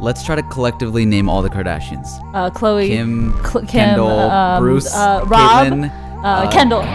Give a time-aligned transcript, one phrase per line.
[0.00, 2.06] Let's try to collectively name all the Kardashians.
[2.34, 5.90] Uh, Khloe, Kim, Cl- Kim, Kendall, um, Bruce, uh, Rob, Caitlyn,
[6.22, 6.82] uh, uh, Kendall.
[6.82, 6.90] Man,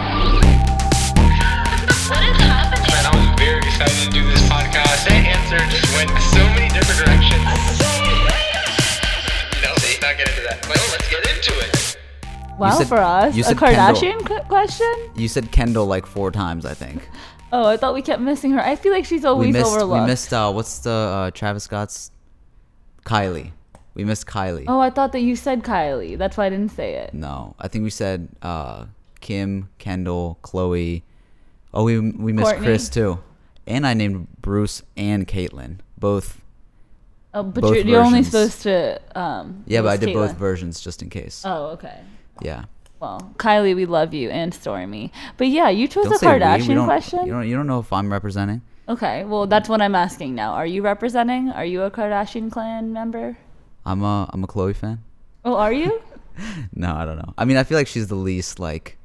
[3.06, 5.08] I was very excited to do this podcast.
[5.08, 7.42] That answer just went so many different directions.
[9.62, 10.64] No, see, not get into that.
[10.68, 11.98] Well, let's get into it.
[12.58, 14.00] Wow, said- for us, you a said Kendall.
[14.00, 14.94] Kardashian question.
[15.16, 17.08] You said Kendall like four times, I think.
[17.52, 18.60] Oh, I thought we kept missing her.
[18.60, 19.66] I feel like she's always we missed.
[19.66, 20.02] overlooked.
[20.02, 20.32] We missed.
[20.32, 22.10] Uh, what's the uh, Travis Scott's?
[23.04, 23.52] Kylie.
[23.94, 24.64] We missed Kylie.
[24.68, 26.16] Oh, I thought that you said Kylie.
[26.16, 27.12] That's why I didn't say it.
[27.12, 28.86] No, I think we said uh,
[29.20, 31.02] Kim, Kendall, Khloe.
[31.74, 32.64] Oh, we we missed Kourtney.
[32.64, 33.20] Kris too,
[33.66, 36.40] and I named Bruce and Caitlyn both.
[37.34, 39.00] Oh, but Both you're, you're only supposed to.
[39.18, 41.42] Um, Yeah, but I did both versions just in case.
[41.46, 42.00] Oh, okay.
[42.42, 42.64] yeah.
[43.00, 45.10] Well, Kylie, we love you, and Stormi.
[45.38, 46.34] But yeah, you chose Don't a say we.
[46.34, 47.26] We Kardashian question.
[47.26, 47.48] You don't.
[47.48, 48.60] You don't know if I'm representing.
[48.92, 50.52] Okay, well, that's what I'm asking now.
[50.52, 51.48] Are you representing?
[51.50, 53.38] Are you a Kardashian clan member?
[53.86, 55.02] I'm a I'm a Khloe fan.
[55.44, 56.00] Oh, are you?
[56.74, 57.34] No, I don't know.
[57.36, 58.96] I mean, I feel like she's the least like,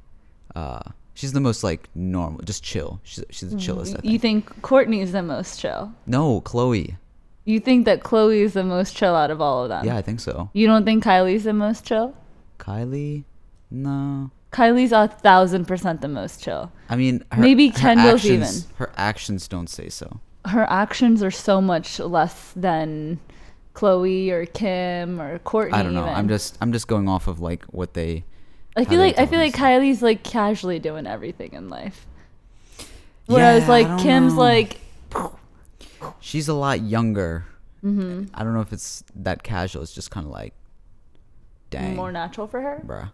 [0.55, 0.79] uh,
[1.13, 3.01] she's the most like normal, just chill.
[3.03, 3.93] She's she's the chillest.
[3.95, 4.13] I think.
[4.13, 5.91] you think Kourtney is the most chill?
[6.05, 6.95] no, Khloe.
[7.43, 9.85] You think that Khloe is the most chill out of all of them?
[9.85, 10.49] Yeah, I think so.
[10.53, 12.13] You don't think Kylie's the most chill?
[12.59, 13.23] Kylie,
[13.71, 14.31] no.
[14.57, 16.71] Kylie's a thousand percent the most chill.
[16.89, 18.75] I mean, her, Maybe her Kendall's actions, even.
[18.77, 20.19] Her actions don't say so.
[20.45, 23.19] Her actions are so much less than
[23.75, 25.73] Khloe or Kim or Kourtney.
[25.73, 26.01] I don't know.
[26.01, 26.13] even.
[26.15, 28.23] I'm just I'm just going off of like what they.
[28.75, 29.53] I feel like I feel like.
[29.53, 32.07] Kylie's like casually doing everything in life.
[33.27, 34.39] Whereas Yeah, like Kim's know.
[34.39, 34.79] like
[36.19, 37.45] She's a lot younger.
[37.83, 38.33] Mm-hmm.
[38.33, 39.83] I don't know if it's that casual.
[39.83, 40.53] It's just kind of like,
[41.69, 42.81] dang, more natural for her.
[42.85, 43.11] bruh.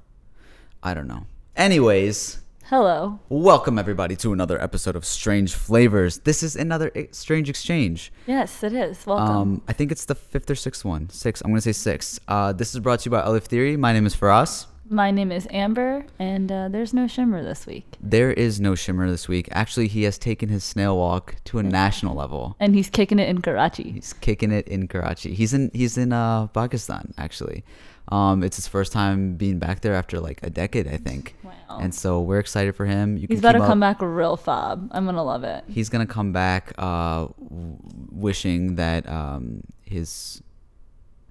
[0.82, 1.26] I don't know.
[1.56, 3.20] Anyways, Hello.
[3.30, 6.18] welcome everybody to another episode of Strange Flavors.
[6.20, 8.12] This is another e- strange exchange.
[8.26, 9.06] Yes, it is.
[9.06, 9.36] Welcome.
[9.36, 11.10] Um, I think it's the fifth or sixth one.
[11.10, 11.42] Six.
[11.42, 12.20] I'm gonna say six.
[12.28, 13.78] Uh, this is brought to you by Olive Theory.
[13.78, 14.66] My name is Faraz.
[14.90, 17.86] My name is Amber, and uh, there's no shimmer this week.
[18.02, 19.48] There is no shimmer this week.
[19.52, 22.56] Actually, he has taken his snail walk to a national level.
[22.60, 23.92] And he's kicking it in Karachi.
[23.92, 25.36] He's kicking it in Karachi.
[25.36, 27.64] He's in he's in uh, Pakistan actually.
[28.10, 31.36] Um, it's his first time being back there after like a decade, I think.
[31.44, 31.54] Wow.
[31.80, 33.18] And so we're excited for him.
[33.18, 34.90] You He's about to come back real fob.
[34.92, 35.64] I'm gonna love it.
[35.70, 37.78] He's gonna come back, uh, w-
[38.12, 40.42] wishing that um, his.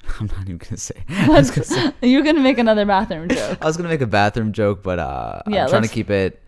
[0.18, 0.94] I'm not even gonna say.
[1.08, 1.92] Gonna say.
[2.02, 3.58] You're gonna make another bathroom joke.
[3.60, 6.42] I was gonna make a bathroom joke, but uh, Yeah, I'm trying to keep it.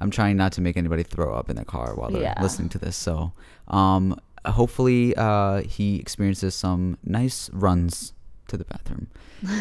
[0.00, 2.40] I'm trying not to make anybody throw up in their car while they're Yeah.
[2.42, 2.96] listening to this.
[2.96, 3.32] So,
[3.68, 8.12] um, hopefully, uh, he experiences some nice runs
[8.48, 9.06] to the bathroom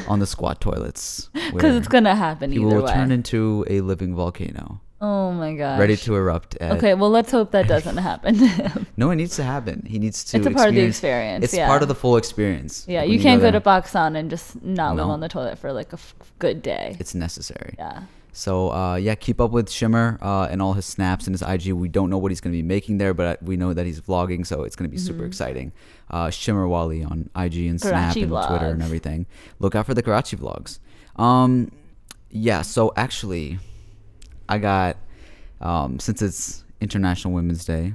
[0.07, 1.29] on the squat toilets.
[1.53, 2.93] Because it's gonna happen he either will way.
[2.93, 5.79] turn into a living volcano, oh my god!
[5.79, 6.57] ready to erupt.
[6.61, 8.35] Okay, well let's hope that doesn't happen.
[8.97, 9.85] No, it needs to happen.
[9.87, 10.37] He needs to.
[10.37, 11.67] It's a part of the experience- It's yeah.
[11.67, 12.83] part of the full experience.
[12.87, 15.59] Yeah, Like, you can't go there, to Pakistan and just not live on the toilet
[15.59, 16.95] for like a f- good day.
[16.99, 17.75] It's necessary.
[17.77, 18.01] yeah.
[18.37, 21.73] So uh, yeah, keep up with Shimmer uh, and all his snaps and his IG.
[21.73, 23.99] We don't know what he's going to be making there, but we know that he's
[23.99, 25.71] vlogging, so it's going to be super exciting.
[26.11, 28.19] Uh, Shimmer Wally on IG and Snap Mm-hmm.
[28.19, 29.25] Karachi and Twitter and everything.
[29.57, 30.77] Look out for the Karachi vlogs.
[31.15, 31.71] Um,
[32.29, 32.61] yeah.
[32.61, 33.57] So actually,
[34.47, 34.97] I got
[35.59, 37.93] um, since it's International Women's Day,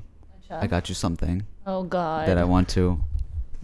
[0.50, 2.26] I got you something Oh God.
[2.28, 3.00] that I want to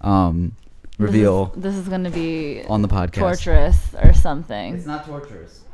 [0.03, 0.53] um,
[0.83, 3.15] This is- reveal This is, gonna be on the podcast.
[3.15, 4.77] torturous or something.
[4.77, 5.65] It's not torturous.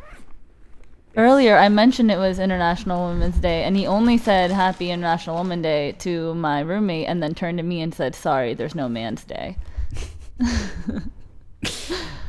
[1.17, 5.63] Earlier, I mentioned it was International Women's Day, and he only said Happy International Women's
[5.63, 9.23] Day to my roommate, and then turned to me and said, "Sorry, there's no Man's
[9.25, 9.57] Day."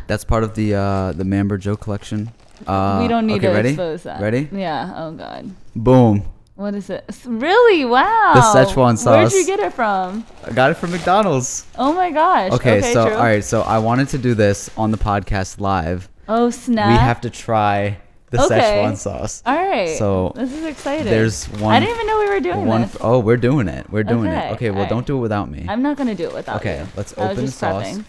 [0.07, 2.29] That's part of the uh, the Mamber joke collection.
[2.67, 3.69] Uh, we don't need okay, to ready?
[3.69, 4.21] expose that.
[4.21, 4.47] Ready?
[4.51, 4.93] Yeah.
[4.95, 5.49] Oh God.
[5.75, 6.23] Boom.
[6.55, 7.03] What is it?
[7.09, 7.83] S- Really?
[7.83, 8.31] Wow.
[8.35, 9.31] The Szechuan sauce.
[9.33, 10.25] Where'd you get it from?
[10.45, 11.65] I got it from McDonald's.
[11.77, 12.53] Oh my gosh.
[12.53, 12.93] Okay, Okay.
[12.93, 13.15] so true.
[13.15, 16.07] all right, so I wanted to do this on the podcast live.
[16.29, 16.87] Oh snap.
[16.87, 17.97] We have to try
[18.31, 18.59] the Okay.
[18.59, 19.43] Szechuan sauce.
[19.45, 19.97] All right.
[19.97, 21.05] So, this is exciting.
[21.05, 21.73] there's one.
[21.75, 22.81] I didn't even know we were doing One.
[22.81, 22.97] this.
[23.01, 23.89] oh, we're doing it.
[23.89, 24.53] We're doing Okay, it.
[24.53, 24.89] Okay, well, alright.
[24.89, 25.65] don't do it without me.
[25.69, 26.87] I'm not gonna do it without Okay, you.
[26.97, 27.83] let's I was open the sauce.
[27.83, 28.03] prepping.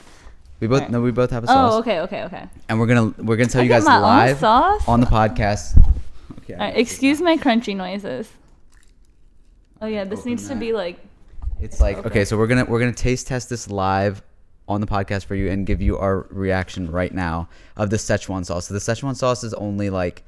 [0.61, 0.91] we both alright.
[0.91, 1.73] no, we both have a oh, sauce.
[1.75, 2.45] Oh, okay, okay, okay.
[2.69, 4.89] And we're gonna we're gonna tell I you guys live sauce?
[4.89, 5.77] on the podcast.
[6.41, 6.55] Okay.
[6.55, 8.29] All right, excuse my crunchy noises.
[9.83, 10.99] Oh yeah, this Open needs to be like.
[11.61, 12.09] It's like Okay.
[12.09, 14.23] okay, so we're gonna we're gonna taste test this live
[14.69, 18.45] on the podcast for you and give you our reaction right now of the Szechuan
[18.45, 18.67] sauce.
[18.67, 20.25] So the Szechuan sauce is only like,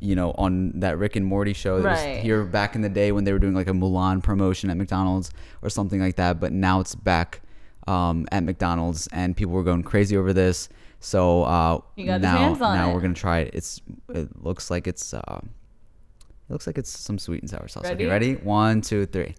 [0.00, 2.14] you know, on that Rick and Morty show that Right.
[2.16, 4.76] was here back in the day when they were doing like a Mulan promotion at
[4.76, 5.30] McDonald's
[5.62, 6.38] or something like that.
[6.40, 7.40] But now it's back
[7.86, 10.68] um, at McDonald's and people were going crazy over this.
[11.00, 12.94] So uh, now now it.
[12.94, 13.50] we're gonna try it.
[13.54, 13.80] It's
[14.10, 17.82] it looks like it's uh, it looks like it's some sweet and sour sauce.
[17.84, 18.04] Ready?
[18.04, 18.34] Okay, ready?
[18.36, 19.34] One, two, three.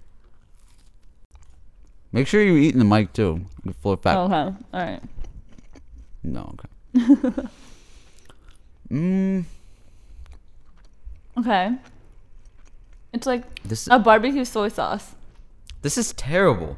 [2.14, 3.42] Make sure you eat in the mic too.
[3.82, 4.18] Full fat.
[4.18, 4.34] Okay.
[4.36, 5.02] All right.
[6.24, 6.70] No, okay.
[8.92, 9.44] mm,
[11.38, 11.72] Okay.
[13.12, 15.16] It's like this a barbecue soy sauce.
[15.82, 16.78] this is terrible.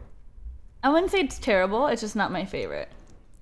[0.83, 1.88] I wouldn't say it's terrible.
[1.88, 2.89] It's just not my favorite.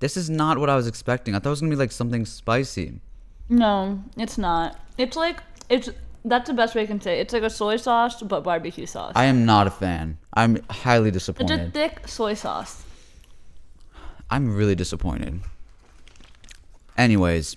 [0.00, 1.34] This is not what I was expecting.
[1.34, 3.00] I thought it was gonna be like something spicy.
[3.48, 4.76] No, it's not.
[4.98, 5.88] It's like it's
[6.24, 7.18] that's the best way I can say.
[7.18, 7.22] it.
[7.22, 9.12] It's like a soy sauce but barbecue sauce.
[9.14, 10.18] I am not a fan.
[10.32, 11.60] I'm highly disappointed.
[11.60, 12.82] it's a thick soy sauce.
[14.30, 15.40] I'm really disappointed.
[16.96, 17.56] Anyways,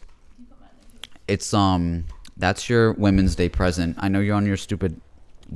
[1.27, 2.05] it's um
[2.37, 3.95] that's your Women's Day present.
[3.99, 4.99] I know you're on your stupid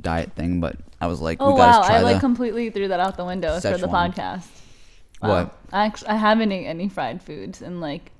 [0.00, 2.70] diet thing, but I was like, Oh we gotta wow, try I like the completely
[2.70, 4.14] threw that out the window for the Szechuan.
[4.14, 4.46] podcast.
[5.20, 5.58] what?
[5.72, 8.10] I actually I haven't eaten any fried foods in like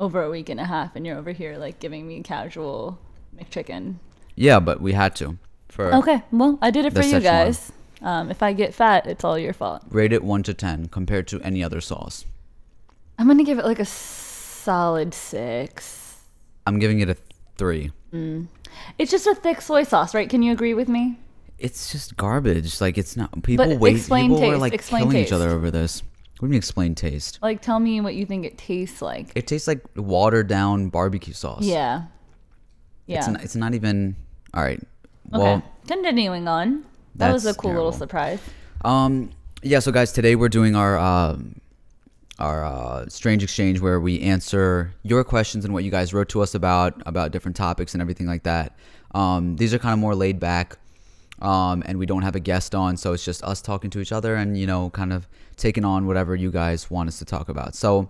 [0.00, 2.98] over a week and a half, and you're over here like giving me casual
[3.36, 3.96] McChicken.
[4.36, 5.38] Yeah, but we had to.
[5.68, 7.72] For Okay, well I did it for you guys.
[8.02, 9.82] Um, if I get fat, it's all your fault.
[9.90, 12.24] rate it one to ten compared to any other sauce.
[13.18, 16.20] I'm gonna give it like a solid six.
[16.66, 17.16] I'm giving it a
[17.56, 17.92] three.
[18.98, 20.28] It's just a thick soy sauce, right?
[20.28, 21.18] Can you agree with me?
[21.58, 22.80] It's just garbage.
[22.80, 23.30] Like it's not.
[23.42, 23.96] People But wait.
[23.96, 26.02] explain People were taste, like explain killing each other over this.
[26.40, 27.38] What do you explain taste?
[27.40, 29.30] Like, tell me what you think it tastes like.
[29.36, 31.62] It tastes like watered down barbecue sauce.
[31.62, 32.06] Yeah.
[33.06, 33.18] Yeah.
[33.18, 34.16] It's not, it's not even.
[34.54, 34.80] All right.
[35.32, 35.42] okay.
[35.42, 36.84] Well, Continuing on.
[37.16, 38.40] That was a cool little surprise.
[38.84, 39.30] Um,
[39.62, 39.80] yeah.
[39.80, 41.60] So, guys, today we're doing our um,
[42.38, 46.40] our uh, strange exchange where we answer your questions and what you guys wrote to
[46.40, 48.76] us about about different topics and everything like that.
[49.14, 50.78] Um, these are kind of more laid back,
[51.40, 54.12] um, and we don't have a guest on, so it's just us talking to each
[54.12, 57.48] other and you know, kind of taking on whatever you guys want us to talk
[57.48, 57.74] about.
[57.74, 58.08] So,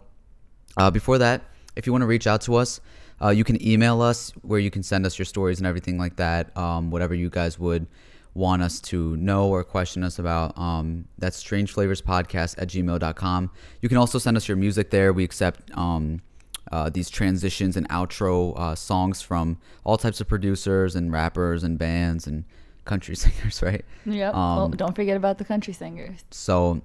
[0.76, 1.42] uh, before that,
[1.74, 2.80] if you want to reach out to us,
[3.22, 6.16] uh, you can email us where you can send us your stories and everything like
[6.16, 6.56] that.
[6.56, 7.86] Um, whatever you guys would
[8.34, 10.56] want us to know or question us about.
[10.58, 13.50] Um, that's strangeflavorspodcast at gmail.com.
[13.80, 15.12] You can also send us your music there.
[15.12, 16.22] We accept um,
[16.70, 21.78] uh, these transitions and outro uh, songs from all types of producers and rappers and
[21.78, 22.44] bands and
[22.84, 23.84] country singers, right?
[24.06, 24.34] Yep.
[24.34, 26.24] Um, well, don't forget about the country singers.
[26.30, 26.82] So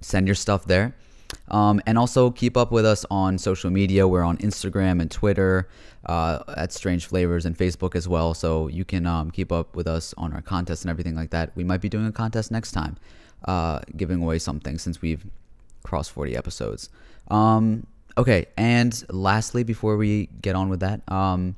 [0.00, 0.94] send your stuff there.
[1.48, 4.06] Um, and also keep up with us on social media.
[4.06, 5.68] We're on Instagram and Twitter
[6.06, 8.34] uh, at Strange Flavors and Facebook as well.
[8.34, 11.50] So you can um, keep up with us on our contests and everything like that.
[11.54, 12.96] We might be doing a contest next time,
[13.44, 15.24] uh, giving away something since we've
[15.82, 16.90] crossed 40 episodes.
[17.28, 17.86] Um,
[18.16, 18.46] okay.
[18.56, 21.56] And lastly, before we get on with that, um,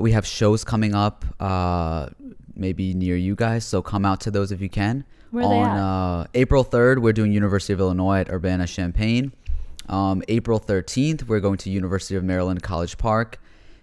[0.00, 2.08] we have shows coming up uh,
[2.56, 5.04] maybe near you guys so come out to those if you can
[5.34, 5.76] Where on?
[5.76, 9.32] Uh, april 3rd we're doing university of illinois at urbana champaign
[9.88, 13.40] um, april 13th we're going to university of maryland college park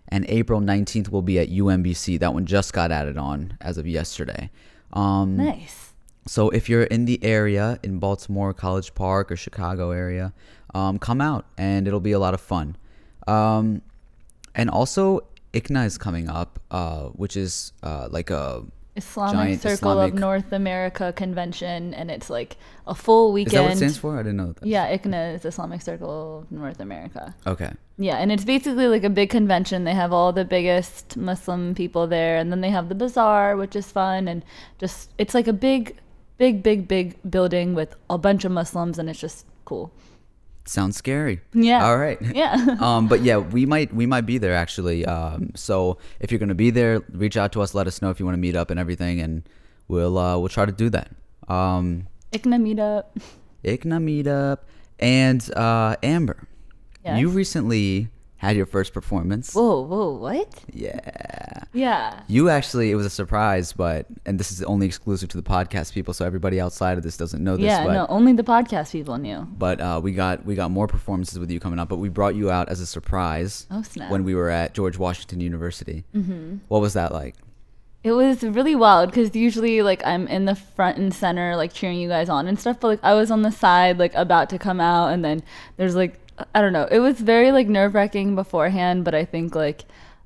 [0.08, 3.86] and april 19th will be at umbc that one just got added on as of
[3.86, 4.50] yesterday
[4.94, 5.94] um, Nice.
[6.26, 10.34] so if you're in the area in Baltimore, College Park, or Chicago area,
[10.74, 12.76] um, come out and it'll be a lot of fun.
[13.28, 13.82] Um,
[14.54, 15.22] and also,
[15.54, 18.64] ICNA is coming up, uh, which is uh, like a
[18.96, 23.54] Islamic Circle Islamic- of North America convention, and it's like a full weekend.
[23.54, 24.16] is that what it stands for?
[24.16, 24.66] I didn't know that.
[24.66, 27.34] Yeah, ICNA is Islamic Circle of North America.
[27.48, 27.72] Okay.
[27.98, 29.84] Yeah, and it's basically like a big convention.
[29.86, 33.76] They have all the biggest Muslim people there, and then they have the bazaar, which
[33.76, 34.44] is fun, and
[34.80, 35.98] just it's like a big,
[36.38, 39.92] big, big, big building with a bunch of Muslims, and it's just cool.
[40.66, 41.42] Sounds scary.
[41.54, 41.86] Yeah.
[41.86, 42.20] All right.
[42.22, 42.78] Yeah.
[42.80, 45.06] um, but yeah, we might we might be there actually.
[45.06, 47.74] Um, so if you're gonna be there, reach out to us.
[47.74, 49.44] Let us know if you want to meet up and everything, and
[49.88, 51.12] we'll uh, we'll try to do that.
[51.48, 53.06] Um, ICNA meetup.
[53.64, 54.60] ICNA meetup
[55.00, 56.48] and uh, Amber.
[57.04, 57.20] Yes.
[57.20, 58.10] You recently
[58.42, 59.54] had your first performance.
[59.54, 60.64] Whoa, whoa, what?
[60.74, 61.64] Yeah.
[61.74, 62.20] Yeah.
[62.28, 65.94] You actually, it was a surprise, but, and this is only exclusive to the podcast
[65.94, 68.92] people, so everybody outside of this doesn't know this, Yeah, but, no, only the podcast
[68.92, 69.48] people knew.
[69.58, 72.34] but uh, we got, we got more performances with you coming up, but we brought
[72.34, 74.10] you out as a surprise Oh, snap.
[74.10, 76.04] when we were at George Washington University.
[76.16, 76.58] Mm-hmm.
[76.68, 77.36] What was that like?
[78.04, 82.00] It was really wild because usually like I'm in the front and center like cheering
[82.00, 84.58] you guys on and stuff, but like I was on the side like about to
[84.58, 85.44] come out and then
[85.78, 86.21] there's like
[86.56, 86.88] I don't know.
[86.90, 89.84] It was very like nerve wracking beforehand, but I think like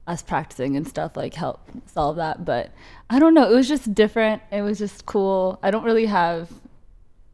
[0.08, 2.46] us practicing and stuff like helped solve that.
[2.46, 2.72] But
[3.10, 3.52] I don't know.
[3.52, 4.42] It was just different.
[4.52, 5.60] It was just cool.
[5.64, 6.50] I don't really have.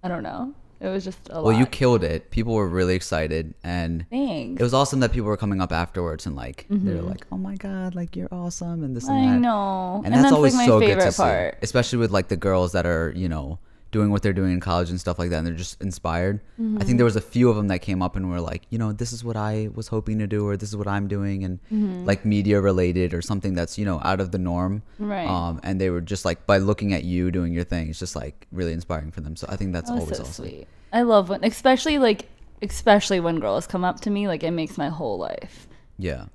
[0.04, 0.54] I don't know.
[0.80, 1.44] It was just a lot.
[1.44, 1.60] Well, lot.
[1.60, 2.32] you killed it.
[2.32, 4.60] People were really excited, and Thanks.
[4.60, 7.38] it was awesome that people were coming up afterwards and like they were like, "Oh
[7.38, 9.30] my god, like you're awesome," and this and Mm-hmm.
[9.30, 9.40] I that.
[9.42, 10.02] know.
[10.04, 11.54] and, that's, always like, my so favorite good to part.
[11.54, 13.60] see, especially with like the girls that are you know
[13.92, 16.40] doing what they're doing in college and stuff like that, and they're just inspired.
[16.58, 16.78] I Mm-hmm.
[16.80, 18.94] think there was a few of them that came up and were like, you know,
[18.94, 21.60] this is what I was hoping to do, or this is what I'm doing, and
[21.72, 22.06] Mm-hmm.
[22.06, 24.82] like media related or something that's you know out of the norm.
[25.00, 25.28] Right.
[25.28, 28.16] Um, and they were just like by looking at you doing your thing, it's just
[28.16, 29.36] like really inspiring for them.
[29.36, 30.46] So I think that's That was always so awesome.
[30.46, 30.68] sweet.
[30.94, 32.28] I love when, especially like,
[32.62, 34.28] especially when girls come up to me.
[34.28, 35.68] Like it makes my whole life.
[35.98, 36.26] Yeah.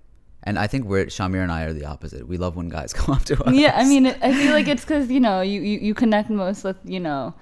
[0.46, 2.28] And I think we're Shamir and I are the opposite.
[2.28, 3.54] We love when guys come up to us.
[3.54, 6.62] Yeah, I mean, I feel like it's because you know you, you you connect most
[6.64, 7.34] with you know,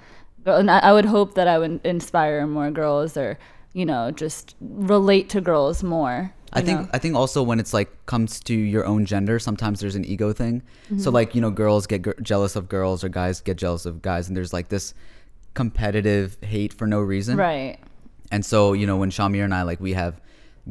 [0.46, 3.38] and I, I would hope that I would inspire more girls or
[3.74, 6.32] you know just relate to girls more.
[6.54, 6.88] I think know?
[6.94, 10.32] I think also when it's like comes to your own gender, sometimes there's an ego
[10.32, 10.62] thing.
[10.86, 11.00] Mm-hmm.
[11.00, 14.28] So like you know, girls get jealous of girls, or guys get jealous of guys,
[14.28, 14.94] and there's like this
[15.52, 17.36] competitive hate for no reason.
[17.36, 17.78] right.
[18.30, 20.20] And so you know, when Shamir and I like we have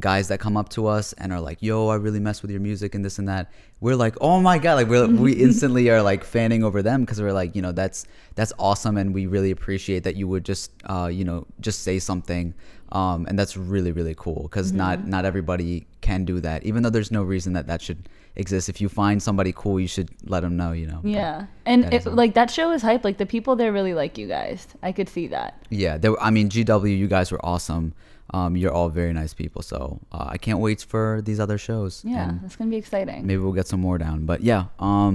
[0.00, 2.60] guys that come up to us and are like, "Yo, I really mess with your
[2.60, 6.02] music and this and that." We're like, "Oh my god!" Like we we instantly are
[6.02, 9.50] like fanning over them because we're like, you know, that's that's awesome, and we really
[9.50, 12.54] appreciate that you would just, uh, you know, just say something,
[12.92, 16.64] um, and that's really really cool because not not everybody can do that.
[16.64, 18.68] Even though there's no reason that that should exist.
[18.68, 20.72] If you find somebody cool, you should let them know.
[20.72, 21.00] You know.
[21.04, 23.04] Yeah, and that it, like that show is hype.
[23.04, 24.66] Like the people there really like you guys.
[24.82, 25.62] I could see that.
[25.70, 26.10] Yeah, there.
[26.12, 27.94] were- I mean, GW, you guys were awesome.
[28.36, 29.62] Um, you're all very nice people.
[29.62, 29.78] So
[30.16, 31.92] uh, I can't wait for these other shows.
[32.04, 33.20] Yeah, and- it's gonna be exciting.
[33.28, 35.14] maybe we'll get some more down but yeah um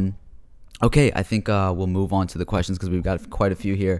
[0.87, 3.59] okay i think uh we'll move on to the questions because we've got quite a
[3.65, 3.97] few here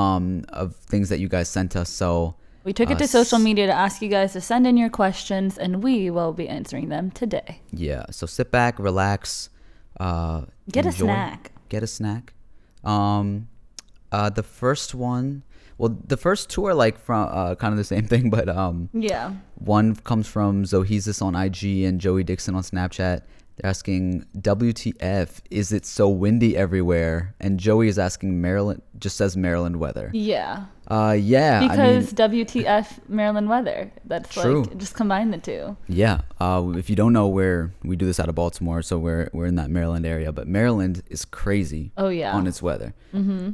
[0.00, 0.24] um
[0.62, 2.34] of things that you guys sent us so
[2.68, 4.88] We took it uh, to social media to ask you guys to send in your
[5.02, 7.50] questions, and we will be answering them today.
[7.86, 9.50] yeah so sit back relax
[10.06, 10.38] uh
[10.76, 11.40] Get a snack.
[11.74, 12.24] get a snack
[12.92, 13.26] um
[14.16, 15.42] uh the first one
[15.78, 18.88] well the first two are like from uh kind of the same thing but um
[18.92, 19.32] Yeah.
[19.56, 23.22] One comes from Zohesis on IG and Joey Dixon on Snapchat.
[23.56, 27.34] They're asking, WTF, is it so windy everywhere?
[27.40, 30.10] And Joey is asking, Maryland, just says Maryland weather.
[30.12, 30.64] Yeah.
[30.88, 31.60] Uh, yeah.
[31.60, 33.92] Because I mean, WTF Maryland weather.
[34.04, 34.62] That's True.
[34.64, 35.76] like just combine the two.
[35.86, 36.22] yeah.
[36.40, 39.46] Uh, if you don't know where we do this out of Baltimore, so we're, we're
[39.46, 42.34] in that Maryland area, but Maryland is crazy Oh, yeah.
[42.34, 42.92] on its weather.
[43.14, 43.52] Mm-hmm.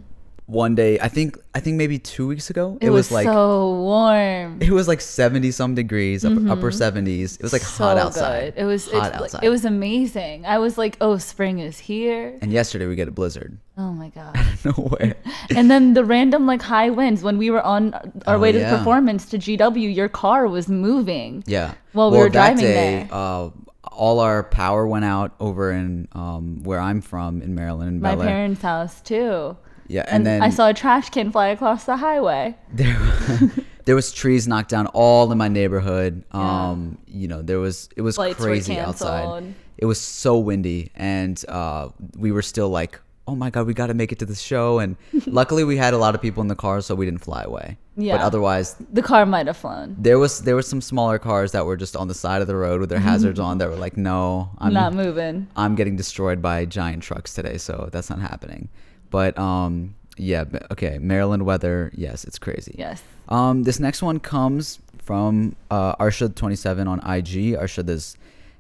[0.50, 4.59] One day, I think, I think maybe two weeks ago, It, was, like, so warm.
[4.61, 7.37] it was like 70 some degrees, up, upper 70s.
[7.38, 7.99] It was like hot Mm-hmm.
[8.00, 8.54] So outside.
[8.54, 8.62] Good.
[8.62, 9.45] It was hot outside.
[9.45, 10.45] It was amazing.
[10.47, 12.37] I was like, oh, spring is here.
[12.42, 13.59] and yesterday we get a blizzard.
[13.78, 14.37] Oh my god.
[14.64, 15.14] Nowhere.
[15.54, 17.95] and then the random like high winds when we were on
[18.26, 18.71] our Oh, way to yeah.
[18.73, 21.45] the performance to GW, your car was moving.
[21.47, 21.75] Yeah.
[21.92, 23.09] While we were driving day, there.
[23.12, 23.50] uh,
[23.92, 28.14] all our power went out over in um, where I'm from in Maryland, in My
[28.14, 28.28] Bel Air.
[28.28, 29.57] parents' house too.
[29.90, 32.56] Yeah, And, and, then I saw a trash can fly across the highway.
[32.73, 32.97] there,
[33.87, 36.23] there was trees knocked down all in my neighborhood.
[36.32, 36.70] Yeah.
[36.70, 39.52] Um, you know, there was it was Flights were crazy outside.
[39.78, 43.88] It was so windy, and uh, we were still like, "Oh my god, we got
[43.88, 44.94] to make it to the show!" And
[45.26, 47.76] luckily, we had a lot of people in the car, so we didn't fly away.
[47.97, 48.16] Yeah.
[48.16, 49.97] But otherwise, The car might have flown.
[49.99, 52.54] there was there was some smaller cars that were just on the side of the
[52.54, 55.49] road with their hazards on that were like, "No, I'm not moving.
[55.56, 58.68] I'm getting destroyed by giant trucks today, so that's not happening.
[59.11, 62.75] But um, yeah, okay, Maryland weather, yes, it's crazy.
[62.79, 63.02] Yes.
[63.29, 67.57] Um, this next one comes from uh, Arshad27 on IG.
[67.59, 68.17] Arshad is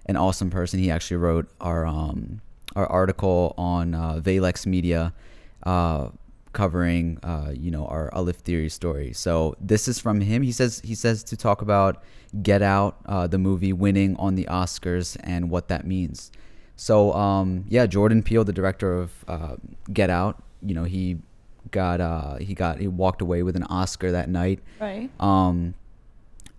[0.06, 0.78] an awesome person.
[0.80, 2.40] He actually wrote our um
[2.76, 5.12] our article on uh, Valex Media,
[5.64, 6.08] uh,
[6.52, 9.12] covering uh you know our Alif Theory story.
[9.12, 10.42] So this is from him.
[10.42, 12.02] He says he says to talk about
[12.42, 16.30] Get Out, uh, the movie winning on the Oscars and what that means.
[16.80, 19.56] So um, yeah, Jordan Peele, the director of uh,
[19.92, 21.18] Get Out, you know he
[21.72, 24.60] got uh, he got he walked away with an Oscar that night.
[24.80, 25.10] Right.
[25.20, 25.74] Um,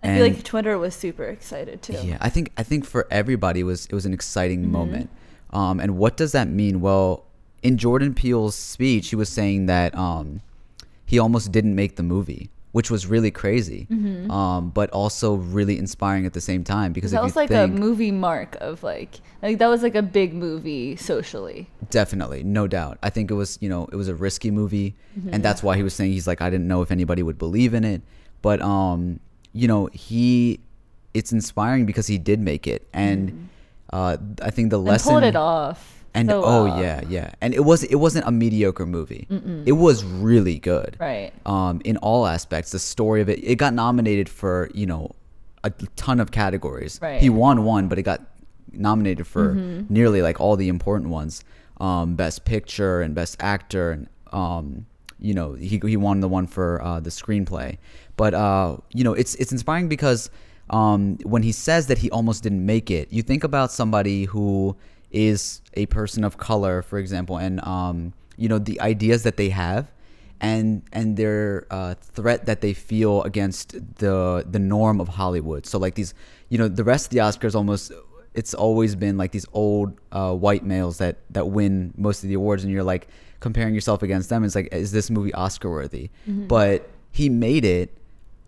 [0.00, 1.94] I feel like Twitter was super excited too.
[2.04, 4.72] yeah, I think I think for everybody it was it was an exciting Mm-hmm.
[4.72, 5.10] moment.
[5.50, 6.80] Um, and what does that mean?
[6.80, 7.24] Well,
[7.64, 10.40] in Jordan Peele's speech, he was saying that um,
[11.04, 13.86] he almost didn't make the movie, which was really crazy,
[14.30, 16.92] um, but also really inspiring at the same time.
[16.92, 17.16] Because Mm-hmm.
[17.16, 20.32] That was like think, a movie mark of like like that was like a big
[20.34, 21.68] movie socially.
[21.90, 22.98] Definitely, no doubt.
[23.02, 25.34] I think it was, you know, it was a risky movie, Mm-hmm.
[25.34, 27.74] and that's why he was saying he's like, I didn't know if anybody would believe
[27.74, 28.00] in it,
[28.40, 29.20] but um,
[29.52, 30.58] you know, he,
[31.12, 33.48] it's inspiring because he did make it, and
[33.92, 34.86] uh, I think the Mm-hmm.
[34.88, 36.01] And lesson pulled it off.
[36.14, 36.80] And so oh well.
[36.80, 39.26] yeah, yeah, and it was it wasn't a mediocre movie.
[39.66, 41.32] It was really good, Right.
[41.46, 45.12] Um, in all aspects, the story of it, it got nominated for you know
[45.64, 46.98] a ton of categories.
[47.00, 47.20] Right.
[47.20, 48.20] He won one, but it got
[48.72, 49.92] nominated for Mm-hmm.
[49.92, 51.44] nearly like all the important ones,
[51.80, 54.86] um, best picture and best actor, and um,
[55.18, 57.78] you know he he won the one for uh, the screenplay.
[58.16, 60.30] But uh, you know it's it's inspiring because
[60.70, 64.76] um, when he says that he almost didn't make it, you think about somebody who
[65.12, 69.50] is a person of color, for example, and um, you know the ideas that they
[69.50, 69.92] have,
[70.40, 75.66] and and their uh, threat that they feel against the the norm of Hollywood.
[75.66, 76.14] So like these,
[76.48, 77.92] you know, the rest of the Oscars almost
[78.34, 82.34] it's always been like these old uh, white males that that win most of the
[82.34, 83.08] awards, and you're like
[83.40, 84.44] comparing yourself against them.
[84.44, 86.10] It's like, is this movie Oscar worthy?
[86.48, 87.90] But he made it,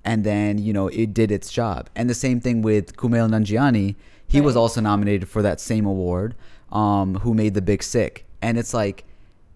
[0.04, 1.90] and then you know it did its job.
[1.94, 3.94] And the same thing with Kumail Nanjiani.
[4.26, 6.35] He was also nominated for that same award.
[6.75, 8.26] Um, who made The Big Sick?
[8.43, 9.04] And it's like,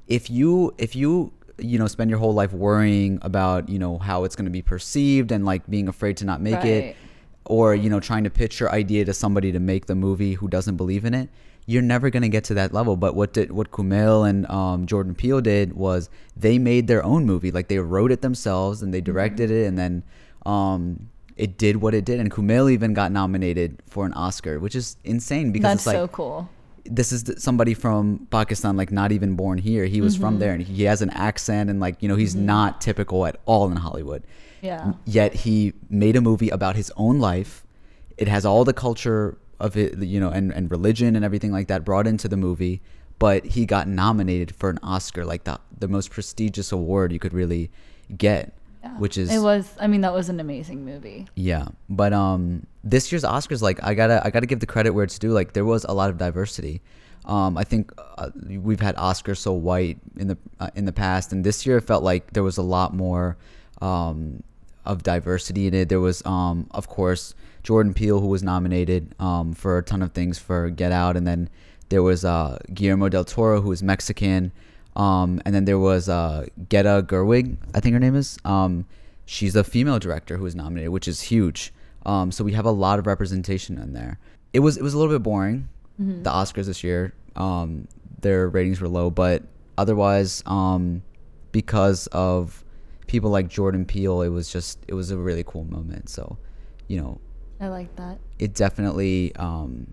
[0.06, 4.22] if you if you you know spend your whole life worrying about you know how
[4.24, 6.64] it's going to be perceived and like being afraid to not make Right.
[6.66, 6.96] it
[7.44, 10.46] or you know trying to pitch your idea to somebody to make the movie who
[10.46, 11.28] doesn't believe in it
[11.66, 14.86] you're never going to get to that level but what did what Kumail and um,
[14.86, 18.94] Jordan Peele did was they made their own movie like they wrote it themselves and
[18.94, 19.12] they Mm-hmm.
[19.12, 20.04] directed it and then
[20.46, 24.76] um, it did what it did and Kumail even got nominated for an Oscar which
[24.76, 26.48] is insane because That's it's like so cool.
[26.84, 29.84] This is somebody from Pakistan, like not even born here.
[29.86, 30.22] He was Mm-hmm.
[30.22, 33.36] from there, and he has an accent, and like you know, he's not typical at
[33.46, 34.22] all in Hollywood.
[34.60, 34.92] Yeah.
[35.04, 37.64] Yet he made a movie about his own life.
[38.16, 41.68] It has all the culture of it, you know, and and religion and everything like
[41.68, 42.80] that brought into the movie.
[43.20, 47.32] But he got nominated for an Oscar, like the the most prestigious award you could
[47.34, 47.70] really
[48.16, 48.52] get,
[48.98, 49.70] which is It was.
[49.80, 51.26] I mean, that was an amazing movie.
[51.34, 55.04] yeah, but um, this year's Oscars, like I gotta, I gotta give the credit where
[55.04, 55.32] it's due.
[55.32, 56.82] Like there was a lot of diversity.
[57.24, 61.32] Um, I think uh, we've had Oscars so white in the uh, in the past,
[61.32, 63.36] and this year it felt like there was a lot more
[63.82, 64.42] um,
[64.84, 65.88] of diversity in it.
[65.88, 70.12] There was, um, of course, Jordan Peele who was nominated um, for a ton of
[70.12, 71.50] things for Get Out, and then
[71.90, 74.52] there was uh, Guillermo del Toro who is Mexican.
[74.98, 78.36] Um, and then there was uh, Greta Gerwig, I think her name is.
[78.44, 78.84] Um,
[79.26, 81.72] she's a female director who was nominated, which is huge.
[82.04, 84.18] Um, so we have a lot of representation in there.
[84.52, 85.68] It was it was a little bit boring.
[86.22, 87.86] The Oscars this year, um,
[88.20, 89.42] their ratings were low, but
[89.76, 91.02] otherwise, um,
[91.52, 92.64] because of
[93.08, 96.08] people like Jordan Peele, it was just it was a really cool moment.
[96.08, 96.38] So,
[96.88, 97.20] you know,
[97.60, 98.18] I like that.
[98.38, 99.92] it definitely um,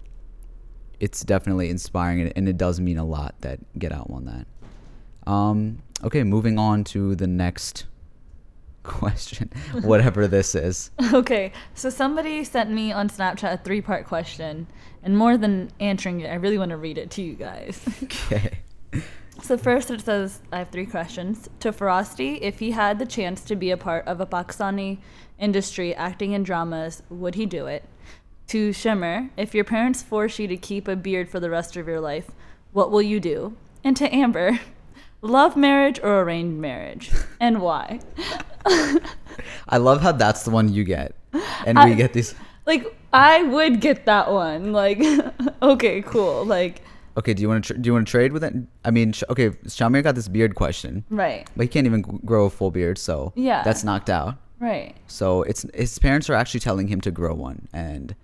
[1.00, 4.48] it's definitely inspiring and, and it does mean a lot that Get Out won that.
[5.28, 7.86] Um, okay, moving on to the next
[8.84, 9.52] question,
[9.82, 10.92] whatever this is.
[11.14, 14.68] Okay, so somebody sent me on Snapchat a three part question,
[15.04, 17.82] and more than answering it, I really want to read it to you guys.
[18.04, 18.60] Okay.
[19.42, 21.50] so, first it says I have three questions.
[21.62, 25.00] To Ferocity, if he had the chance to be a part of a Pakistani
[25.40, 27.84] industry acting in dramas, would he do it?
[28.48, 31.88] To Shimmer, if your parents force you to keep a beard for the rest of
[31.88, 32.32] your life,
[32.72, 33.58] what will you do?
[33.84, 34.60] And to Amber,
[35.26, 38.00] love marriage or arranged marriage, and why?
[39.68, 41.16] I love how that's the one you get,
[41.66, 42.36] and I- we get these.
[42.66, 44.72] Like I would get that one.
[44.74, 45.00] Like
[45.62, 46.46] okay, cool.
[46.46, 46.82] Like
[47.18, 48.54] Okay, do you want to do you want to trade with it?
[48.84, 51.48] I mean, sh- okay, Shamir got this beard question, right.
[51.56, 53.64] but he can't even grow a full beard, so Yeah.
[53.64, 54.36] that's knocked out.
[54.60, 54.96] Right.
[55.08, 58.16] So it's his parents are actually telling him to grow one, and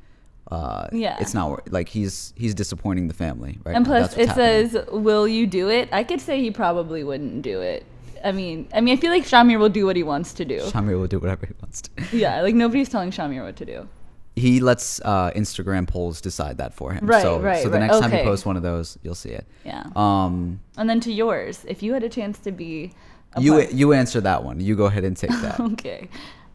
[0.52, 1.18] uh, Yeah.
[1.20, 3.76] it's not like he's he's disappointing the family, right?
[3.76, 3.92] And now.
[3.92, 4.70] plus it happening.
[4.70, 7.86] says, "Will you do it?" I could say he probably wouldn't do it.
[8.24, 10.60] I mean, I mean, I feel like Shamir will do what he wants to do.
[10.60, 11.90] Shamir will do whatever he wants to.
[12.18, 13.88] yeah, like nobody's telling Shamir what to do.
[14.36, 17.06] He lets uh, Instagram polls decide that for him.
[17.06, 17.88] Right, so, right, So the right.
[17.88, 19.46] next time he posts one of those, you'll see it.
[19.66, 19.84] Yeah.
[19.96, 22.94] Um, And then to yours, if you had a chance to be
[23.34, 24.60] a you you answer that one.
[24.60, 25.60] You go ahead and take that.
[25.74, 26.10] okay.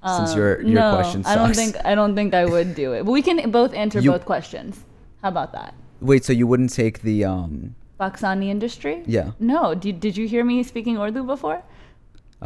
[0.06, 1.58] Since Um, your- your no, question I don't sucks.
[1.58, 3.04] think I don't think I would do it.
[3.04, 4.84] But we can both answer You- both questions.
[5.22, 5.74] How about that?
[6.00, 7.74] Wait, so you wouldn't take the um?
[7.98, 9.02] Pakistani industry?
[9.06, 9.30] Yeah.
[9.40, 9.74] No.
[9.74, 11.62] Did, did you hear me speaking Urdu before?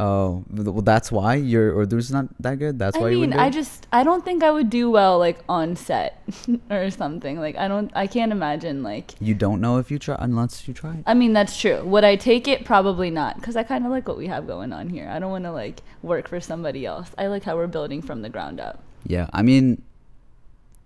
[0.01, 2.79] Oh, well, that's why your Urdu's not that good.
[2.79, 5.37] That's why I you mean, I just I don't think I would do well like
[5.47, 6.23] on set
[6.71, 7.39] or something.
[7.39, 10.73] Like I don't I can't imagine like You don't know if you try unless you
[10.73, 11.03] try.
[11.05, 11.83] I mean, that's true.
[11.85, 12.65] Would I take it?
[12.65, 15.07] Probably not, because I kind of like what we have going on here.
[15.07, 17.09] I don't want to like work for somebody else.
[17.17, 18.81] I like how we're building from the ground up.
[19.05, 19.83] Yeah, I mean,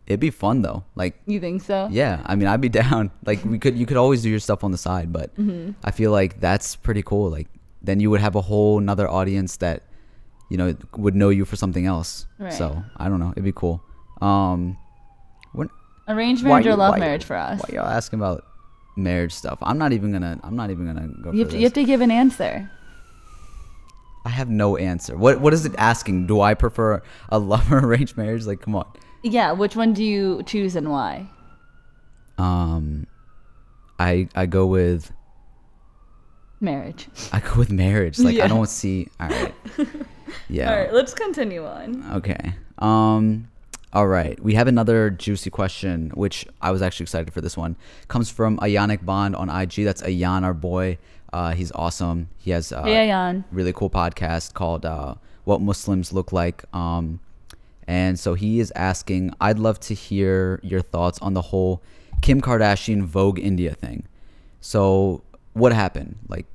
[0.08, 0.84] it'd be fun though.
[0.95, 1.88] Like, You think so?
[1.91, 3.12] yeah, I mean, I'd be down.
[3.25, 5.71] Like, we could, you could always do your stuff on the side, but Mm-hmm.
[5.84, 7.30] I feel like that's pretty cool.
[7.30, 7.47] Like,
[7.86, 9.84] then you would have a whole nother audience that,
[10.50, 12.26] you know, would know you for something else.
[12.39, 12.54] Right.
[12.54, 13.84] So I don't know, it'd be cool.
[14.21, 14.78] Um,
[15.54, 15.69] when,
[16.08, 17.60] Arranged marriage or love why marriage for us?
[17.60, 18.45] Why y'all asking about
[18.95, 19.58] marriage stuff?
[19.62, 20.39] I'm not even gonna.
[20.43, 21.32] I'm not even gonna go.
[21.32, 22.69] You for have, to, you have to give an answer.
[24.24, 25.17] I have no answer.
[25.17, 26.28] What What is it asking?
[26.28, 28.45] Do I prefer a love or arranged marriage?
[28.45, 28.86] Like, come on.
[29.24, 31.28] Yeah, which one do you choose and why?
[32.38, 33.08] Um,
[33.98, 35.12] I I go with
[36.65, 37.08] Marriage.
[37.32, 38.19] I go with marriage.
[38.19, 38.45] Like Yeah.
[38.45, 39.08] I don't see.
[39.19, 39.54] All right.
[40.49, 40.69] Yeah.
[40.71, 42.04] All right, let's continue on.
[42.15, 42.54] Okay.
[42.80, 43.47] Um.
[43.93, 44.38] All right.
[44.43, 47.78] We have another juicy question, which I was actually excited for this one.
[48.10, 49.86] Comes from Ayanic Bond on IG.
[49.86, 50.97] That's Ayan, our boy.
[51.32, 52.28] Uh, he's awesome.
[52.38, 53.45] He has uh, Hey, Ayan.
[53.51, 57.21] really cool podcast called uh, "What Muslims Look Like." Um,
[57.88, 61.82] and so he is asking, I'd love to hear your thoughts on the whole
[62.21, 64.06] Kim Kardashian Vogue India thing.
[64.60, 65.21] So
[65.54, 66.17] what happened?
[66.28, 66.45] Like,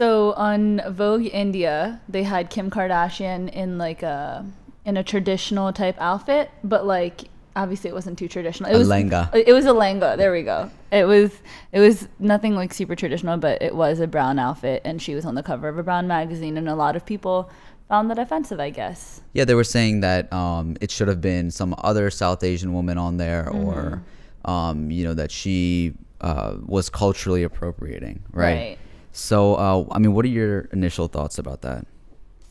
[0.00, 4.46] So on Vogue India, they had Kim Kardashian in like a
[4.86, 8.70] in a traditional type outfit, but like obviously it wasn't too traditional.
[8.70, 9.28] It A was lehenga.
[9.34, 10.16] It was a lehenga.
[10.16, 10.70] There we go.
[10.90, 11.32] It was
[11.72, 15.26] it was nothing like super traditional, but it was a brown outfit, and she was
[15.26, 17.50] on the cover of a brown magazine, and a lot of people
[17.86, 18.58] found that offensive.
[18.58, 19.20] I guess.
[19.34, 22.96] yeah, they were saying that um, it should have been some other South Asian woman
[22.96, 24.02] on there, or
[24.46, 28.54] um, you know that she uh, was culturally appropriating, right?
[28.54, 28.78] Right.
[29.12, 31.86] So, uh, I mean, what are your initial thoughts about that?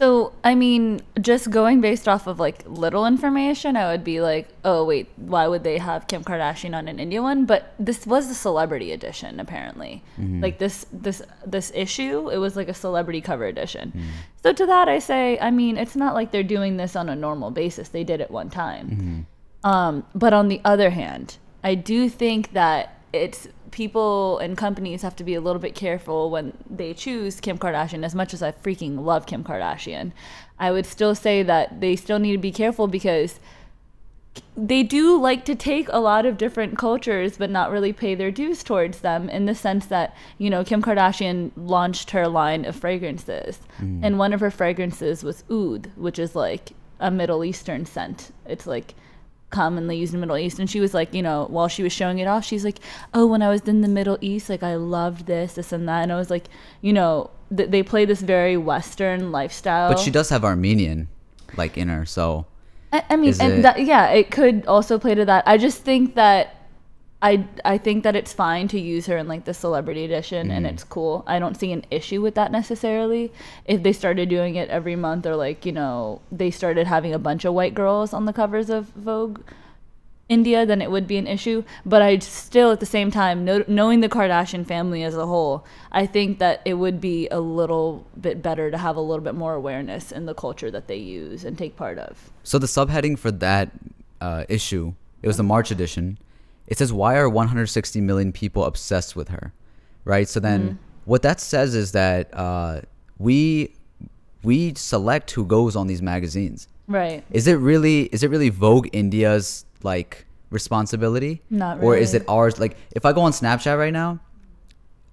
[0.02, 4.48] So, I mean, just going based off of like little information, I would be like,
[4.64, 7.46] oh, wait, why would they have Kim Kardashian on an India one?
[7.46, 10.02] But this was the celebrity edition, apparently.
[10.42, 13.92] Like this, this, this issue, it was like a celebrity cover edition.
[14.42, 17.16] So to that, I say, I mean, it's not like they're doing this on a
[17.16, 17.90] normal basis.
[17.90, 19.28] They did it one time.
[19.66, 25.16] Um, but on the other hand, I do think that it's people and companies have
[25.18, 28.04] to be a little bit careful when they choose Kim Kardashian.
[28.04, 30.12] As much as I freaking love Kim Kardashian,
[30.60, 33.40] I would still say that they still need to be careful because
[34.56, 38.32] they do like to take a lot of different cultures but not really pay their
[38.32, 42.76] dues towards them in the sense that you know kim kardashian launched her line of
[42.76, 43.60] fragrances.
[43.80, 44.02] Mm.
[44.04, 48.32] And one of her fragrances was oud which is like a middle eastern scent.
[48.46, 48.94] It's like
[49.50, 50.60] commonly used in the middle east.
[50.60, 52.80] And she was like you know while she was showing it off she's like
[53.14, 56.04] oh when i was in the middle east like i loved this this and that.
[56.04, 56.46] And i was like
[56.82, 59.90] you know th- they play this very western lifestyle.
[59.90, 61.08] But she does have Armenian,
[61.58, 62.46] like in her, so
[62.92, 65.44] I, I mean, and it- that, yeah, it could also play to that.
[65.48, 66.56] I just think that
[67.22, 70.66] I I think that it's fine to use her in like the celebrity edition, and
[70.66, 70.74] Mm-hmm.
[70.74, 71.24] it's cool.
[71.28, 73.32] I don't see an issue with that necessarily.
[73.66, 77.20] If they started doing it every month, or like you know, they started having a
[77.20, 79.42] bunch of white girls on the covers of Vogue
[80.30, 81.64] India, then it would be an issue.
[81.86, 85.66] But I still, at the same time, know, knowing the Kardashian family as a whole,
[85.92, 89.34] I think that it would be a little bit better to have a little bit
[89.36, 92.30] more awareness in the culture that they use and take part of.
[92.44, 93.72] So the subheading for that
[94.22, 96.18] uh, issue, it was the March edition.
[96.70, 99.54] It says, "Why are 160 million people obsessed with her?"
[100.06, 100.30] Right.
[100.30, 102.82] So then, what that says is that uh,
[103.18, 103.74] we
[104.44, 106.68] we select who goes on these magazines.
[106.88, 107.24] Right.
[107.32, 111.42] Is it really is it really Vogue India's like responsibility?
[111.50, 111.88] Not really.
[111.88, 112.60] Or is it ours?
[112.60, 114.20] Like if I go on Snapchat right now,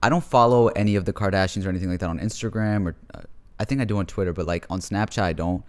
[0.03, 3.23] I don't follow any of the Kardashians or anything like that on Instagram or uh,
[3.59, 5.65] I think I do on Twitter, but like on Snapchat I don't.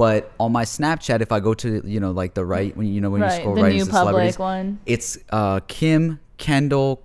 [0.00, 3.02] But on my Snapchat, if I go to you know like the right when you
[3.02, 4.80] know when you scroll the right, new it's public one.
[4.86, 7.02] It's uh, Kim, Kendall,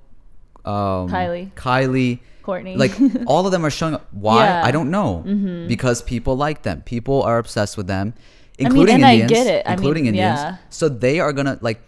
[0.63, 1.51] um, Kylie.
[1.55, 2.77] Kylie, Kourtney.
[2.77, 2.93] Like
[3.27, 4.07] all of them are showing up.
[4.13, 4.45] Why?
[4.45, 4.59] Yeah.
[4.59, 4.67] Mm-hmm.
[4.67, 5.65] I don't know.
[5.67, 6.83] Because people like them.
[6.83, 8.13] People are obsessed with them,
[8.59, 9.29] mean, including I Indians.
[9.29, 9.65] get it.
[9.65, 10.39] I mean, including Indians.
[10.39, 10.57] yeah.
[10.69, 11.81] So they are gonna like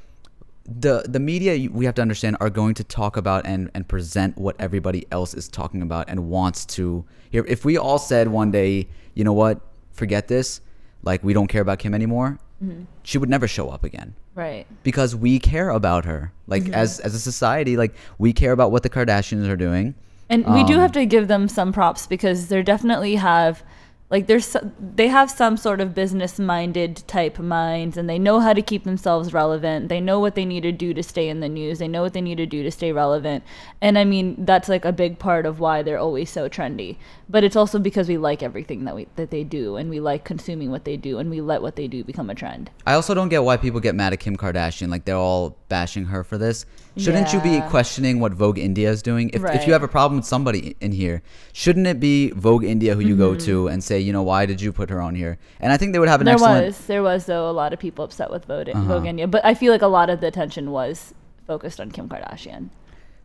[0.65, 1.69] the the media.
[1.71, 5.33] We have to understand are going to talk about and and present what everybody else
[5.33, 7.45] is talking about and wants to hear.
[7.47, 9.61] If we all said one day, you know what,
[9.93, 10.59] forget this,
[11.03, 12.85] like we don't care about Kim anymore, Mm-hmm.
[13.03, 14.65] she would never show up again right.
[14.81, 16.31] because we care about her.
[16.47, 16.73] Like Mm-hmm.
[16.73, 19.93] as as a society, like we care about what the Kardashians are doing.
[20.29, 23.61] And we do Um, have to give them some props because they definitely have
[24.09, 28.53] like there's they have some sort of business minded type minds and they know how
[28.53, 29.89] to keep themselves relevant.
[29.89, 31.79] They know what they need to do to stay in the news.
[31.79, 33.43] They know what they need to do to stay relevant.
[33.81, 36.97] And I mean that's like a big part of why they're always so trendy.
[37.27, 40.23] But it's also because we like everything that we that they do and we like
[40.23, 42.71] consuming what they do and we let what they do become a trend.
[42.85, 44.89] I also don't get why people get mad at Kim Kardashian.
[44.89, 46.65] Like they're all bashing her for this.
[46.97, 49.29] Shouldn't you be questioning what Vogue India is doing?
[49.33, 51.21] If, if you have a problem with somebody in here,
[51.53, 53.45] shouldn't it be Vogue India who you go Mm-hmm.
[53.45, 55.37] to and say, you know, why did you put her on here?
[55.59, 56.65] And I think they would have an There excellent.
[56.65, 58.83] was there was though a lot of people upset with Vogue, Uh-huh.
[58.83, 61.13] Vogue India, but I feel like a lot of the attention was
[61.45, 62.69] focused on Kim Kardashian.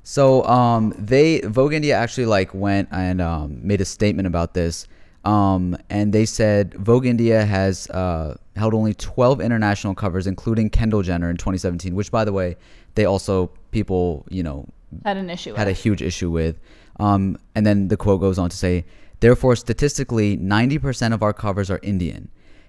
[0.04, 4.88] So um, they Vogue India actually like went and um, made a statement about this,
[5.24, 11.02] um, and they said Vogue India has uh, held only 12 international covers, including Kendall
[11.02, 12.56] Jenner in 2017, which by the way,
[12.94, 14.66] they also people you know
[15.04, 15.54] Had an issue.
[15.54, 16.58] had a huge issue with.
[17.00, 18.84] Um, and then the quote goes on to say,
[19.20, 22.28] therefore, statistically, 90% of our covers are Indian.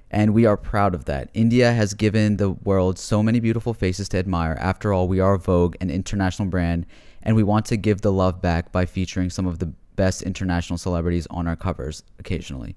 [0.10, 1.30] And we are proud of that.
[1.34, 4.56] India has given the world so many beautiful faces to admire.
[4.62, 6.86] After all, we are Vogue, an international brand,
[7.24, 9.66] and we want to give the love back by featuring some of the
[9.98, 12.76] best international celebrities on our covers occasionally.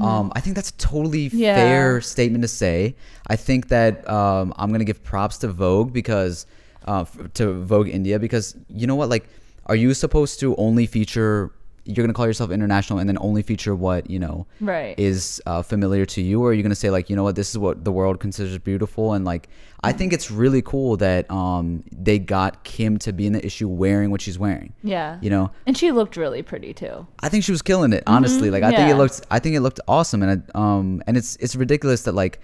[0.00, 1.54] Um, I think that's a totally Yeah.
[1.54, 2.94] fair statement to say.
[3.26, 6.46] I think that um, I'm gonna give props to Vogue because
[6.92, 7.04] uh,
[7.38, 8.46] to Vogue India because
[8.80, 9.24] you know what, like,
[9.66, 11.50] are you supposed to only feature
[11.90, 14.94] you're gonna call yourself international and then only feature what you know Right.
[15.10, 17.50] is uh, familiar to you, or are you gonna say like, you know what, this
[17.52, 19.48] is what the world considers beautiful, and like,
[19.88, 21.66] I think it's really cool that um
[22.08, 24.70] they got Kim to be in the issue wearing what she's wearing.
[24.82, 25.16] Yeah.
[25.24, 27.06] You know, And she looked really pretty too.
[27.24, 28.02] I think she was killing it.
[28.06, 28.90] Honestly, like I think Mm-hmm.
[28.90, 32.14] it looked, I think it looked awesome, and it, um, and it's it's ridiculous that
[32.24, 32.34] like.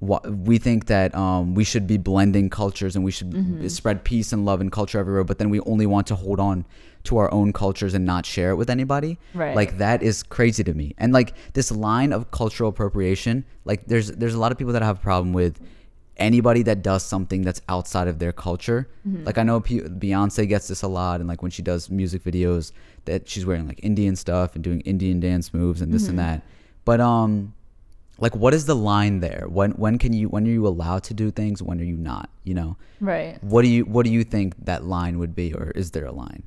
[0.00, 3.68] We think that um, we should be blending cultures and we should Mm-hmm.
[3.68, 6.64] spread peace and love and culture everywhere, but then we only want to hold on
[7.04, 9.18] to our own cultures and not share it with anybody.
[9.34, 9.54] Right.
[9.56, 10.94] Like that is crazy to me.
[10.98, 14.82] And like this line of cultural appropriation, like there's there's a lot of people that
[14.82, 15.60] have a problem with
[16.16, 18.88] anybody that does something that's outside of their culture.
[19.06, 19.24] Mm-hmm.
[19.24, 22.22] Like I know P- Beyonce gets this a lot, and like when she does music
[22.24, 22.72] videos,
[23.06, 26.28] that she's wearing like Indian stuff and doing Indian dance moves and this and Mm-hmm.
[26.40, 26.42] that.
[26.84, 27.54] But um,
[28.18, 29.46] like what is the line there?
[29.48, 31.62] When when can you when are you allowed to do things?
[31.62, 32.30] When are you not?
[32.44, 33.42] You know, Right.
[33.42, 36.12] what do you what do you think that line would be, or is there a
[36.12, 36.44] line?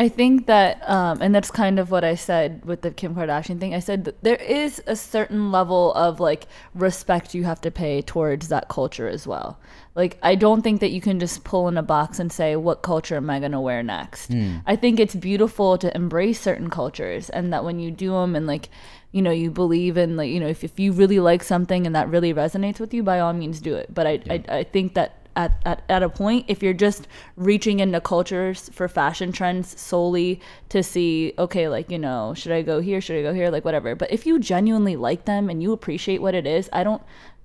[0.00, 3.58] I think that, um, and that's kind of what I said with the Kim Kardashian
[3.58, 3.74] thing.
[3.74, 8.00] I said that there is a certain level of like respect you have to pay
[8.02, 9.58] towards that culture as well.
[9.96, 12.82] Like, I don't think that you can just pull in a box and say, what
[12.82, 14.30] culture am I going to wear next?
[14.66, 18.46] I think it's beautiful to embrace certain cultures and that when you do them and
[18.46, 18.68] like,
[19.10, 21.96] you know, you believe in like, you know, if, if you really like something and
[21.96, 23.92] that really resonates with you, by all means do it.
[23.92, 27.78] But I, I, I think that at, at, at a point if you're just reaching
[27.78, 32.80] into cultures for fashion trends solely to see okay like you know should i go
[32.80, 33.00] here?
[33.00, 33.48] Should i go here?
[33.48, 33.94] Like whatever.
[33.94, 37.02] But if you genuinely like them and you appreciate what it is i don't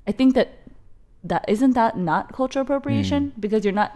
[0.08, 0.58] i think that
[1.24, 3.32] that isn't that not cultural appropriation?
[3.32, 3.42] Mm.
[3.42, 3.96] Because you're not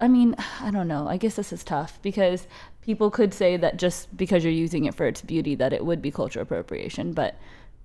[0.00, 1.08] i mean i don't know.
[1.08, 2.46] I guess this is tough because
[2.82, 6.02] people could say that just because you're using it for its beauty that it would
[6.02, 7.36] be cultural appropriation but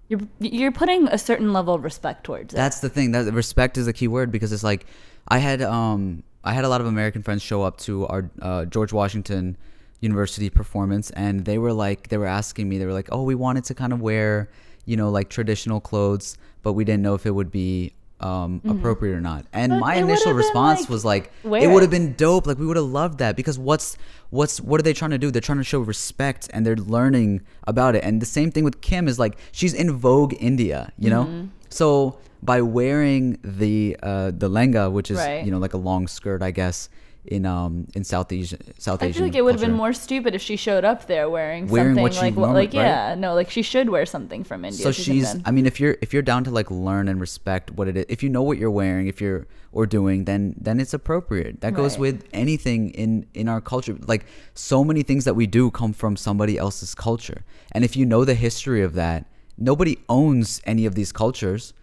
[0.10, 3.12] you're you're putting a certain level of respect towards it That's the thing.
[3.12, 4.86] That respect is a key word because it's like
[5.28, 8.66] I had um I had a lot of American friends show up to our uh,
[8.66, 9.58] George Washington
[10.02, 13.36] University performance, and they were like they were asking me they were like, oh, we
[13.36, 14.50] wanted to kind of wear
[14.86, 19.14] you know like traditional clothes, but we didn't know if it would be um appropriate
[19.16, 19.46] or not.
[19.54, 22.48] And But my initial response like, was like wear it would have been dope.
[22.48, 23.98] Like we would have loved that because what's
[24.30, 25.32] what's what are they trying to do?
[25.32, 28.04] They're trying to show respect and they're learning about it.
[28.04, 31.26] And the same thing with Kim is like she's in Vogue India, you know.
[31.26, 31.48] Mm-hmm.
[31.70, 35.46] So by wearing the uh, the lehenga, which is Right.
[35.46, 36.90] you know like a long skirt, I guess
[37.26, 40.36] in um in South Asia, South I feel like it would have been more stupid
[40.36, 43.62] if she showed up there wearing, Wearing something like what, like yeah, no, like she
[43.62, 44.82] should wear something from India.
[44.82, 45.36] So she's.
[45.46, 48.06] I mean, if you're if you're down to like learn and respect what it is,
[48.10, 51.62] if you know what you're wearing, if you're or doing, then then it's appropriate.
[51.62, 52.00] That goes Right.
[52.00, 53.98] with anything in in our culture.
[54.08, 58.06] Like so many things that we do come from somebody else's culture, and if you
[58.06, 59.26] know the history of that,
[59.58, 61.74] nobody owns any of these cultures,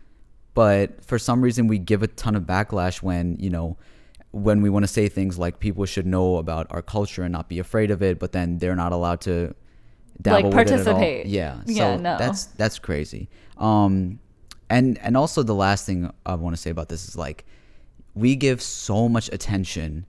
[0.55, 3.77] but for some reason we give a ton of backlash when you know
[4.37, 7.49] when we want to say things like people should know about our culture and not
[7.49, 9.55] be afraid of it, but then they're not allowed to
[10.21, 10.95] dabble with it at all.
[10.95, 11.27] participate.
[11.27, 12.19] Yeah, so Yeah, no.
[12.19, 13.29] that's that's crazy.
[13.57, 14.19] Um,
[14.69, 17.47] and and also the last thing I want to say about this is like
[18.15, 20.07] we give so much attention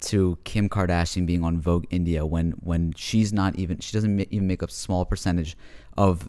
[0.00, 4.24] to Kim Kardashian being on Vogue India when when she's not even she doesn't ma-
[4.30, 5.56] even make a small percentage
[5.96, 6.28] of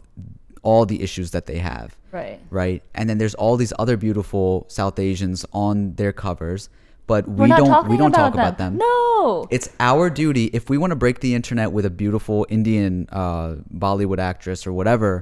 [0.62, 2.38] all the issues that they have right.
[2.50, 6.68] right and then there's all these other beautiful South Asians on their covers
[7.12, 9.46] but we don't we don't about talk about them No.
[9.56, 12.92] it's our duty if we want to break the internet with a beautiful Indian
[13.22, 13.48] uh,
[13.84, 15.12] Bollywood actress or whatever,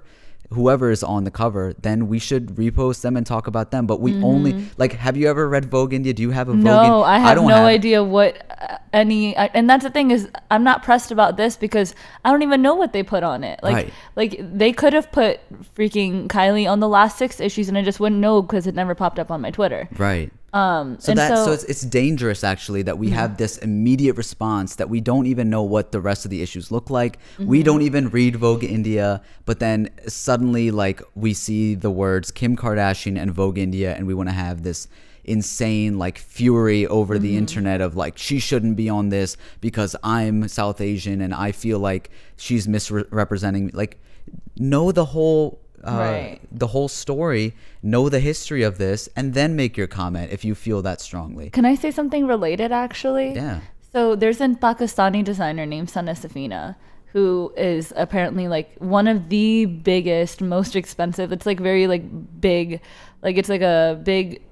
[0.57, 3.83] whoever is on the cover, then we should repost them and talk about them.
[3.91, 4.93] But we only like.
[5.07, 6.13] Have you ever read Vogue India?
[6.19, 6.65] Do you have a Vogue?
[6.65, 6.91] Mm-hmm.
[6.91, 9.37] no, I have don't no idea what uh, any.
[9.37, 12.63] I, and that's the thing is, I'm not pressed about this because I don't even
[12.63, 13.61] know what they put on it.
[13.63, 13.93] Like, Right.
[14.17, 14.33] like
[14.65, 15.41] they could have put
[15.77, 18.95] freaking Kylie on the last six issues, and I just wouldn't know because it never
[18.95, 19.89] popped up on my Twitter.
[19.99, 20.33] Right.
[20.53, 21.53] Um, So that so, so, Mm-hmm.
[21.55, 25.63] it's it's dangerous actually that we have this immediate response that we don't even know
[25.63, 27.19] what the rest of the issues look like.
[27.19, 27.47] Mm-hmm.
[27.47, 32.57] We don't even read Vogue India, but then suddenly like we see the words Kim
[32.57, 34.89] Kardashian and Vogue India and we want to have this
[35.25, 37.23] insane like fury over Mm-hmm.
[37.25, 41.53] the internet of like she shouldn't be on this because I'm South Asian and I
[41.53, 43.73] feel like she's misrepresenting me.
[43.75, 44.01] Like
[44.57, 46.41] know the whole uh, Right.
[46.51, 50.55] the whole story, know the history of this, and then make your comment if you
[50.55, 51.51] feel that strongly.
[51.51, 53.35] can I say something related actually?
[53.35, 53.61] Yeah.
[53.93, 56.77] So there's a Pakistani designer named Sana Safinaz
[57.13, 61.33] who is apparently like one of the biggest, most expensive.
[61.33, 62.03] It's like very like
[62.41, 62.81] big,
[63.23, 64.43] like it's like a big,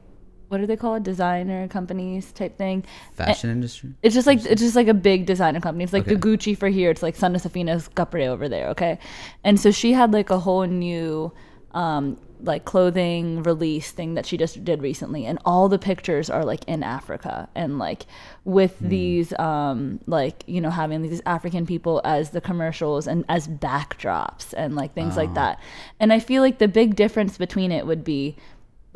[0.49, 1.03] what do they call it?
[1.03, 2.85] Designer companies type thing.
[3.15, 3.95] Fashion industry.
[4.03, 5.85] It's just like it's just like a big designer company.
[5.85, 6.91] It's like the Gucci for here.
[6.91, 8.69] It's like Sana Safinaz Capre over there.
[8.69, 8.99] Okay,
[9.45, 11.33] and so she had like a whole new
[11.73, 16.45] um, like clothing release thing that she just did recently and all the pictures are
[16.45, 18.07] like in Africa and like
[18.45, 23.49] with these um like you know having these African people as the commercials and as
[23.49, 25.61] backdrops and like things like that.
[25.99, 28.37] And I feel like the big difference between it would be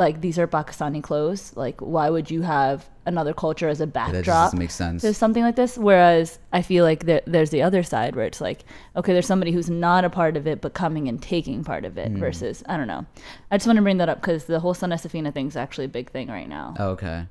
[0.01, 1.53] like these are Pakistani clothes.
[1.65, 4.47] Like why would you have another culture as a that backdrop?
[4.47, 5.03] doesn't make sense.
[5.03, 5.77] to something like this.
[5.79, 8.61] Whereas I feel like there, there's the other side where it's like,
[8.97, 11.93] okay, there's somebody who's not a part of it but coming and taking part of
[11.95, 12.07] Mm.
[12.07, 12.13] it.
[12.19, 13.05] Versus I don't know.
[13.51, 15.85] I just want to bring that up because the whole Sana Safinaz thing is actually
[15.93, 16.75] a big thing right now.
[16.79, 17.27] Oh, Okay.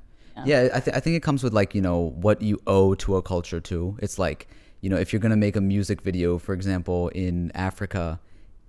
[0.46, 3.16] Yeah, I, th- I think it comes with like you know what you owe to
[3.16, 3.98] a culture too.
[4.00, 4.48] It's like
[4.80, 8.18] you know if you're gonna make a music video, for example, in Africa,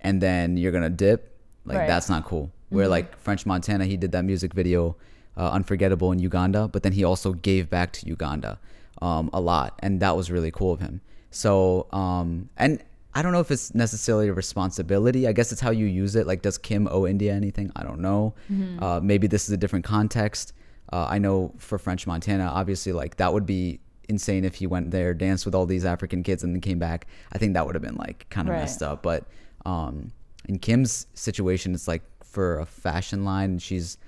[0.00, 1.20] and then you're gonna dip,
[1.64, 1.88] like Right.
[1.88, 2.50] that's not cool.
[2.72, 4.96] Where like French Montana, he did that music video,
[5.36, 8.58] uh, Unforgettable in Uganda, but then he also gave back to Uganda
[9.00, 11.00] um, a lot, and that was really cool of him.
[11.30, 12.82] So um, and
[13.14, 15.28] I don't know if it's necessarily a responsibility.
[15.28, 16.26] I guess it's how you use it.
[16.26, 17.70] Like, does Kim owe India anything?
[17.76, 18.34] I don't know.
[18.78, 20.54] Uh, maybe this is a different context.
[20.92, 24.90] Uh, I know for French Montana, obviously, like that would be insane if he went
[24.90, 27.06] there, danced with all these African kids, and then came back.
[27.32, 28.60] I think that would have been like kind of Right.
[28.60, 29.02] messed up.
[29.02, 29.24] But
[29.66, 30.12] um,
[30.48, 32.02] in Kim's situation, it's like
[32.32, 33.98] for a fashion line, she's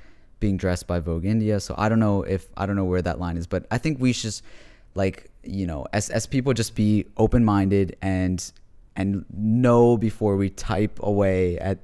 [0.40, 1.60] being dressed by Vogue India.
[1.60, 4.00] So I don't know if I don't know where that line is, but I think
[4.00, 4.34] we should
[4.94, 8.52] like you know as as people just be open minded and
[8.96, 11.78] and know before we type away at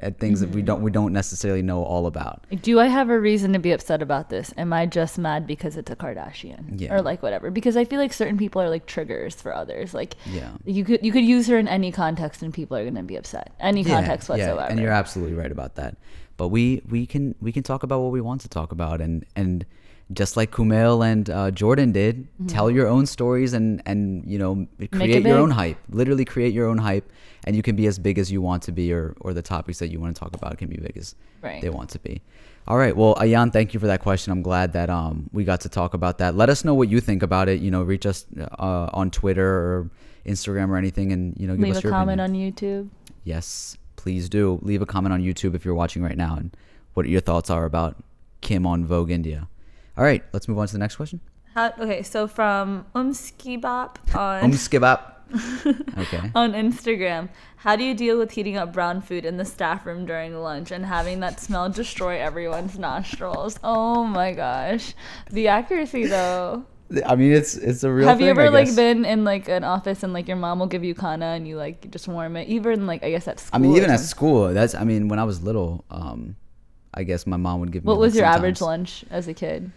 [0.00, 0.66] at things that we Mm-hmm.
[0.66, 2.44] don't we don't necessarily know all about.
[2.62, 4.52] Do I have a reason to be upset about this?
[4.56, 6.94] Am I just mad because it's a Kardashian Yeah.
[6.94, 7.50] or like whatever?
[7.50, 9.94] Because I feel like certain people are like triggers for others.
[9.94, 10.50] Like Yeah.
[10.64, 13.16] you could you could use her in any context and people are going to be
[13.16, 13.52] upset.
[13.60, 14.60] Any context whatsoever.
[14.60, 15.96] Yeah, and you're absolutely right about that.
[16.36, 19.24] But we we can we can talk about what we want to talk about, and
[19.36, 19.64] and
[20.14, 24.66] just like Kumail and uh, Jordan did, tell your own stories and and you know
[24.92, 25.78] create your own hype.
[25.90, 27.10] Literally create your own hype,
[27.44, 29.78] and you can be as big as you want to be, or or the topics
[29.80, 31.60] that you want to talk about can be big as Right.
[31.60, 32.22] they want to be.
[32.66, 32.96] All right.
[32.96, 34.32] Well, Ayan, thank you for that question.
[34.32, 36.34] I'm glad that um we got to talk about that.
[36.34, 37.60] Let us know what you think about it.
[37.60, 38.24] You know, reach us
[38.58, 39.90] uh, on Twitter or
[40.24, 42.46] Instagram or anything, and you know, give Leave us a your comment opinion.
[42.46, 42.88] on YouTube.
[43.24, 44.58] Yes, please do.
[44.62, 46.56] Leave a comment on YouTube if you're watching right now and
[46.94, 47.96] what your thoughts are about
[48.40, 49.48] Kim on Vogue India.
[49.96, 51.20] All right, let's move on to the next question.
[51.54, 55.10] How, okay, so from Umskibop on Um, skip up.
[55.98, 56.30] Okay.
[56.34, 60.04] on Instagram, how do you deal with heating up brown food in the staff room
[60.04, 63.58] during lunch and having that smell destroy everyone's nostrils?
[63.64, 64.94] Oh my gosh,
[65.30, 66.64] the accuracy though.
[67.06, 68.06] I mean, it's it's a real.
[68.06, 68.76] Have you ever I like guess.
[68.76, 71.56] been in like an office and like your mom will give you kana and you
[71.56, 72.46] like just warm it?
[72.48, 73.56] Even like I guess at school.
[73.56, 74.52] I mean, even at school.
[74.52, 74.74] That's.
[74.74, 76.36] I mean, when I was little, um,
[76.92, 77.88] I guess my mom would give me.
[77.88, 79.72] What was like, your average lunch as a kid?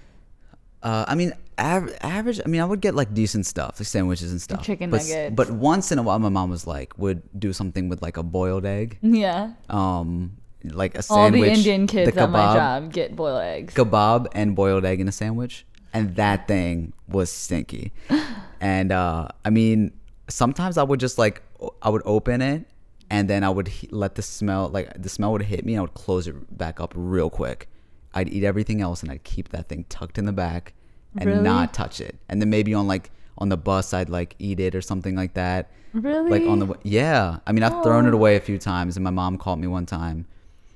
[0.83, 2.39] Uh, I mean, aver- average.
[2.45, 4.63] I mean, I would get like decent stuff, like sandwiches and stuff.
[4.63, 5.35] chicken but, nuggets.
[5.35, 8.23] But once in a while, my mom was like, would do something with like a
[8.23, 9.53] boiled egg, Yeah.
[9.69, 11.41] um, like a All sandwich.
[11.41, 13.73] the Indian kids the at my job get boiled eggs.
[13.73, 17.91] kebab and boiled egg in a sandwich, and that thing was stinky.
[18.61, 19.93] and uh, I mean,
[20.29, 21.41] sometimes I would just like
[21.81, 22.65] I would open it,
[23.09, 25.79] and then I would he- let the smell like the smell would hit me, and
[25.79, 27.67] I would close it back up real quick.
[28.17, 30.73] I'd eat everything else, and I'd keep that thing tucked in the back
[31.17, 31.41] and Really?
[31.41, 32.15] not touch it.
[32.29, 35.33] And then maybe on like on the bus, I'd like eat it or something like
[35.35, 35.69] that.
[35.93, 36.31] Really?
[36.31, 37.39] Like on the yeah.
[37.47, 39.85] I mean, I've thrown it away a few times, and my mom called me one
[39.85, 40.25] time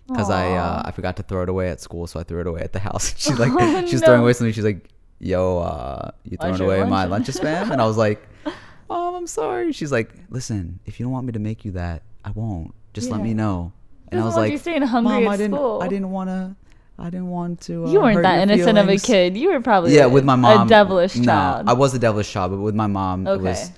[0.08, 2.48] because I uh, I forgot to throw it away at school, so I threw it
[2.48, 3.14] away at the house.
[3.24, 4.08] she's like, Oh, she's no.
[4.08, 4.54] throwing away something.
[4.54, 7.12] She's like, "Yo, uh, you throwing away my lunch?
[7.12, 8.20] lunches, fam?" And I was like,
[8.90, 12.04] "Mom, I'm sorry." She's like, "Listen, if you don't want me to make you that,
[12.24, 12.74] I won't.
[12.94, 13.74] Just let me know."
[14.10, 16.56] And I was like, you staying hungry "Mom, I didn't, school." I didn't want to,
[17.02, 19.36] I didn't want to." Uh, you weren't that innocent of a kid.
[19.38, 21.70] You were probably Yeah, a- with my mom, a devilish no, child.
[21.70, 23.72] I was a devilish child, but with my mom, it was,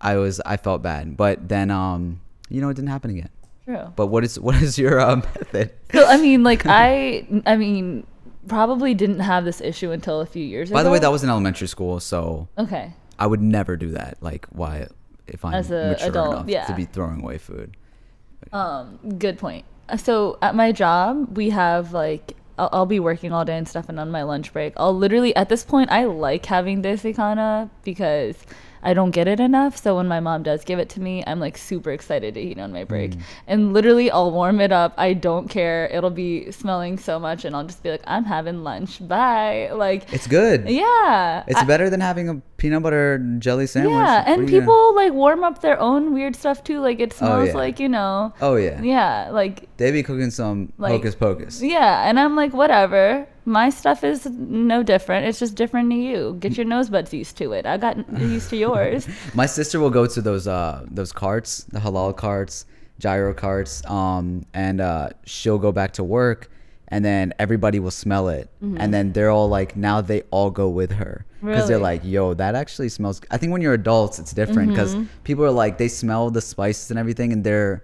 [0.00, 1.16] I was, I felt bad.
[1.16, 3.28] But then, um, you know, it didn't happen again.
[3.64, 3.92] True.
[3.94, 5.70] But what is what is your uh, method?
[5.92, 8.06] So I mean, like I, I mean,
[8.48, 10.78] probably didn't have this issue until a few years ago.
[10.78, 12.92] By the way, that was in elementary school, so okay.
[13.18, 14.18] I would never do that.
[14.20, 14.88] Like, why?
[15.28, 16.64] If I'm As a mature adult, enough yeah.
[16.66, 17.76] to be throwing away food.
[18.52, 19.64] Um, good point.
[19.96, 23.88] So at my job, we have like I'll, I'll be working all day and stuff,
[23.88, 27.70] and on my lunch break, I'll literally at this point I like having this ikana
[27.84, 28.36] because
[28.82, 29.76] I don't get it enough.
[29.76, 32.58] So when my mom does give it to me, I'm like super excited to eat
[32.58, 32.88] on my Mm.
[32.88, 33.12] break,
[33.46, 34.92] and literally I'll warm it up.
[34.98, 35.86] I don't care.
[35.92, 39.06] It'll be smelling so much, and I'll just be like, I'm having lunch.
[39.06, 39.70] Bye.
[39.72, 40.68] Like It's good.
[40.68, 41.44] yeah.
[41.46, 43.92] It's I- better than having a peanut butter jelly sandwich.
[43.94, 46.80] yeah, and you gonna- people like warm up their own weird stuff too.
[46.80, 47.54] Like it smells yeah.
[47.54, 48.32] like you know.
[48.40, 48.80] Oh yeah.
[48.82, 51.62] Yeah, like They be cooking some Like- hocus pocus.
[51.62, 53.26] Yeah, and I'm like, whatever.
[53.44, 55.26] My stuff is no different.
[55.26, 56.36] It's just different to you.
[56.38, 57.66] Get your nose buds used to it.
[57.66, 59.08] I got used to yours.
[59.34, 62.66] My sister will go to those uh those carts, the halal carts,
[62.98, 63.84] gyro carts.
[63.90, 66.50] Um, and uh, she'll go back to work,
[66.88, 70.68] and then everybody will smell it, and then they're all like, now they all go
[70.68, 73.20] with her because they're like, yo, that actually smells.
[73.30, 76.90] I think when you're adults, it's different because people are like, they smell the spices
[76.90, 77.82] and everything, and they're.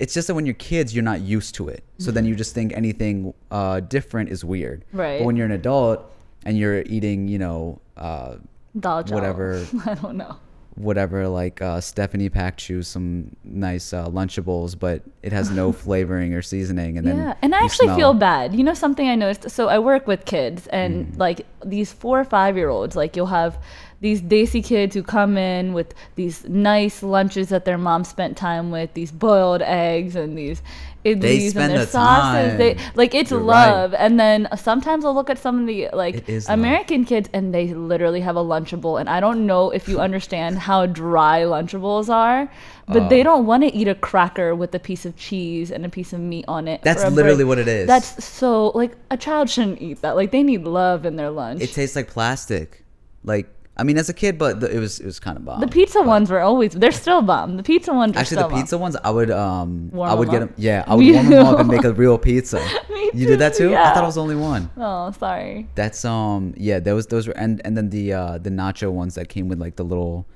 [0.00, 1.84] It's just that when you're kids, you're not used to it.
[1.98, 4.82] So then you just think anything uh, different is weird.
[4.92, 5.18] Right.
[5.18, 6.10] But when you're an adult
[6.46, 8.36] and you're eating, you know, uh,
[8.78, 9.66] Dal whatever.
[9.86, 10.36] I don't know.
[10.76, 16.32] Whatever like uh, Stephanie packed you some nice uh, Lunchables, but it has no flavoring
[16.34, 18.54] or seasoning, and then yeah, and I actually smell- feel bad.
[18.54, 19.50] You know something I noticed?
[19.50, 21.18] So I work with kids, and Mm.
[21.18, 23.58] like these four or five year olds, like you'll have
[24.00, 28.70] these desi kids who come in with these nice lunches that their mom spent time
[28.70, 30.62] with, these boiled eggs and these
[31.04, 32.58] idlis spend and their the sauces.
[32.58, 33.70] They like it's You're right.
[33.70, 33.94] love.
[33.94, 36.58] And then sometimes I'll look at some of the like is love.
[36.58, 40.58] American kids, and they literally have a lunchable, and I don't know if you understand
[40.58, 42.50] how dry lunchables are.
[42.88, 43.08] But Oh.
[43.08, 43.24] they uh.
[43.24, 46.18] don't want to eat a cracker with a piece of cheese and a piece of
[46.20, 46.82] meat on it.
[46.82, 47.48] That's literally break.
[47.48, 47.86] what it is.
[47.86, 50.16] That's so like a child shouldn't eat that.
[50.16, 51.62] Like they need love in their lunch.
[51.62, 52.84] It tastes like plastic.
[53.22, 55.60] Like I mean, as a kid, but the, it was it was kind of bomb.
[55.60, 57.56] the pizza ones were always they're still bomb.
[57.56, 60.42] The pizza ones are Actually, the pizza ones, I would um, Warm I would get
[60.42, 60.48] up?
[60.50, 60.54] them.
[60.58, 62.60] Yeah, I would Me warm them up and make a real pizza.
[63.12, 63.74] You did that too, too?
[63.74, 64.02] I thought yeah.
[64.02, 64.70] it was only one.
[64.76, 65.08] bomb.
[65.08, 65.66] Oh, sorry.
[65.74, 69.28] That's um, yeah, those those were and and then the uh the nacho ones that
[69.28, 70.26] came with like the little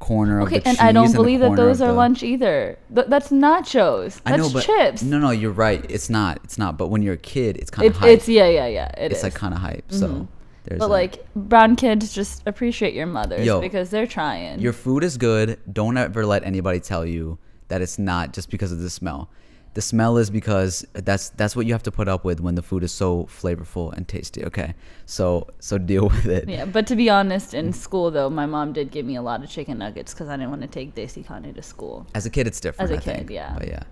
[0.00, 2.76] corner Okay, of the and I don't the believe that those are the- lunch either.
[2.92, 4.20] Th- that's nachos.
[4.24, 5.02] That's I know, but chips.
[5.04, 5.84] no, no, you're right.
[5.88, 6.40] It's not.
[6.42, 6.76] It's not.
[6.76, 8.10] But when you're a kid, it's kind of It's, hype.
[8.10, 8.88] it's yeah, yeah, yeah.
[8.98, 9.24] It it's is.
[9.24, 9.84] like kind of hype.
[9.92, 10.26] So
[10.64, 10.92] there's but that.
[10.92, 14.60] like brown kids, just appreciate your mothers Yo, because they're trying.
[14.60, 15.58] your food is good.
[15.72, 17.38] Don't ever let anybody tell you
[17.68, 19.30] that it's not just because of the smell.
[19.74, 22.62] The smell is because that's that's what you have to put up with when the
[22.62, 24.44] food is so flavorful and tasty.
[24.44, 26.48] Okay, so so deal with it.
[26.48, 29.42] Yeah, but to be honest, in school though, my mom did give me a lot
[29.42, 32.06] of chicken nuggets because I didn't want to take Desi Kane to school.
[32.14, 32.90] As a kid, it's different.
[32.92, 33.30] As a I kid, think.
[33.30, 33.54] yeah.
[33.58, 33.82] But yeah.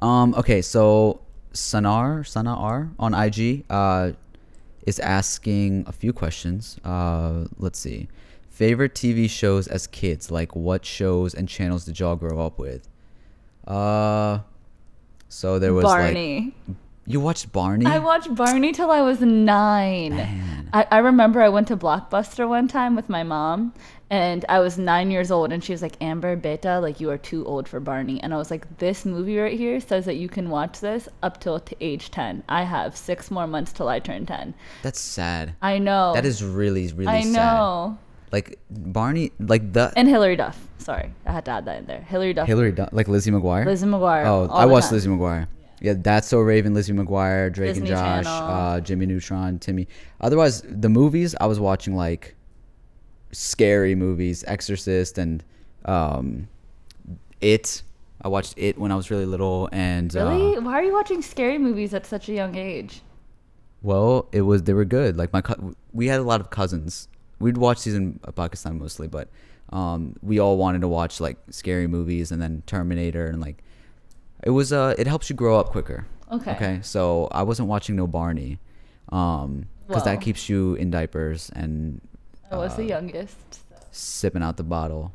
[0.00, 0.34] Um.
[0.34, 0.60] Okay.
[0.60, 1.20] So
[1.54, 4.12] Sanar Sanar on IG uh
[4.86, 6.78] is asking a few questions.
[6.84, 7.44] Uh.
[7.58, 8.08] Let's see.
[8.50, 10.30] Favorite TV shows as kids?
[10.30, 12.88] Like what shows and channels did y'all grow up with?
[13.66, 14.40] Uh.
[15.28, 16.54] So there was like Barney.
[17.06, 17.86] you watched Barney.
[17.86, 20.16] I watched Barney till I was nine.
[20.16, 20.68] Man.
[20.74, 23.72] I, I remember I went to Blockbuster one time with my mom,
[24.12, 27.16] and I was nine years old, and she was like, Amber, beta, like you are
[27.16, 28.22] too old for Barney.
[28.22, 31.40] And I was like, this movie right here says that you can watch this up
[31.40, 32.44] till t- age 10.
[32.46, 34.52] I have six more months till I turn 10.
[34.82, 35.54] That's sad.
[35.62, 36.12] I know.
[36.12, 37.38] That is really really I sad.
[37.38, 37.98] I know.
[38.30, 40.58] Like Barney, like the And Hilary Duff.
[40.76, 42.02] Sorry, I had to add that in there.
[42.02, 42.46] Hilary Duff.
[42.46, 43.64] Hillary, Dun- like Lizzie McGuire.
[43.64, 44.26] Lizzie McGuire.
[44.26, 44.94] Oh, I watched time.
[44.96, 45.46] Lizzie McGuire.
[45.80, 49.88] Yeah, that's so Raven, Lizzie McGuire, Drake Disney and Josh, uh, Jimmy Neutron, Timmy.
[50.20, 52.36] Otherwise, the movies I was watching like
[53.32, 55.42] scary movies, Exorcist and
[55.84, 56.48] um,
[57.40, 57.82] It.
[58.24, 60.56] I watched It when I was really little, and Really?
[60.56, 63.02] uh, Why are you watching scary movies at such a young age?
[63.84, 65.16] well, it was they were good.
[65.16, 67.08] Like my, cou- we had a lot of cousins.
[67.40, 69.28] We'd watch these in Pakistan mostly, but
[69.72, 73.64] um, we all wanted to watch like scary movies and then Terminator and like
[74.44, 76.06] it was uh it helps you grow up quicker.
[76.30, 76.52] Okay.
[76.52, 76.78] Okay.
[76.82, 78.60] So I wasn't watching no Barney,
[79.10, 82.00] um, because that keeps you in diapers and
[82.52, 83.60] I was the uh, youngest.
[83.90, 85.12] sipping out the bottle.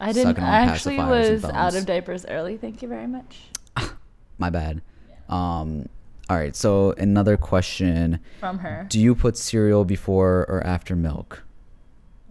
[0.00, 0.38] I didn't.
[0.38, 2.56] I actually was out of diapers early.
[2.56, 3.42] Thank you very much.
[4.38, 4.80] My bad.
[5.28, 5.88] Um,
[6.28, 6.56] all right.
[6.56, 8.86] So another question: From her.
[8.88, 11.42] Do you put cereal before or after milk?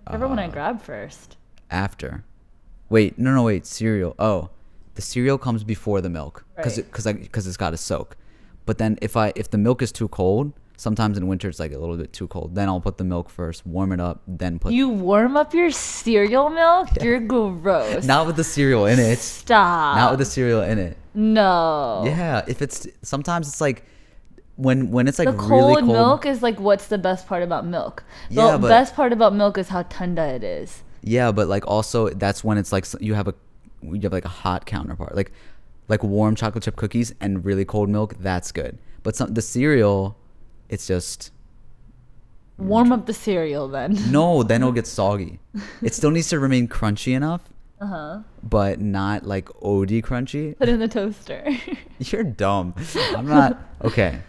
[0.06, 1.38] Whichever one I uh, grab first.
[1.70, 2.24] After.
[2.90, 3.68] Wait, no, no, wait.
[3.68, 4.16] Cereal.
[4.18, 4.50] Oh,
[4.96, 6.86] the cereal comes before the milk because Right.
[6.88, 8.18] because because it's got to soak.
[8.66, 11.74] But then if I if the milk is too cold, sometimes in winter it's like
[11.74, 12.56] a little bit too cold.
[12.56, 14.72] Then I'll put the milk first, warm it up, then put.
[14.74, 16.88] You warm up your cereal milk?
[17.04, 18.06] You're gross.
[18.06, 19.20] not with the cereal in it.
[19.20, 19.98] Stop.
[19.98, 20.98] Not with the cereal in it.
[21.14, 22.04] no.
[22.06, 23.84] Yeah, if it's sometimes it's like
[24.56, 25.86] when when it's like The really cold, cold.
[25.92, 28.04] milk is like what's the best part about milk?
[28.30, 30.84] The Yeah, but- best part about milk is how tender it is.
[31.02, 33.34] Yeah, but like also that's when it's like you have a
[33.82, 35.32] you have like a hot counterpart, like
[35.88, 38.16] like warm chocolate chip cookies and really cold milk.
[38.20, 38.78] That's good.
[39.04, 40.18] But some the cereal,
[40.70, 41.32] it's just
[42.58, 43.98] Warm up the cereal then.
[44.12, 44.44] no.
[44.44, 45.40] Then it'll get soggy.
[45.82, 47.42] It still needs to remain crunchy enough,
[47.80, 48.20] Uh huh.
[48.44, 50.58] but not like OD crunchy.
[50.58, 51.48] Put in the toaster.
[52.00, 52.74] You're dumb.
[53.16, 54.20] I'm not okay.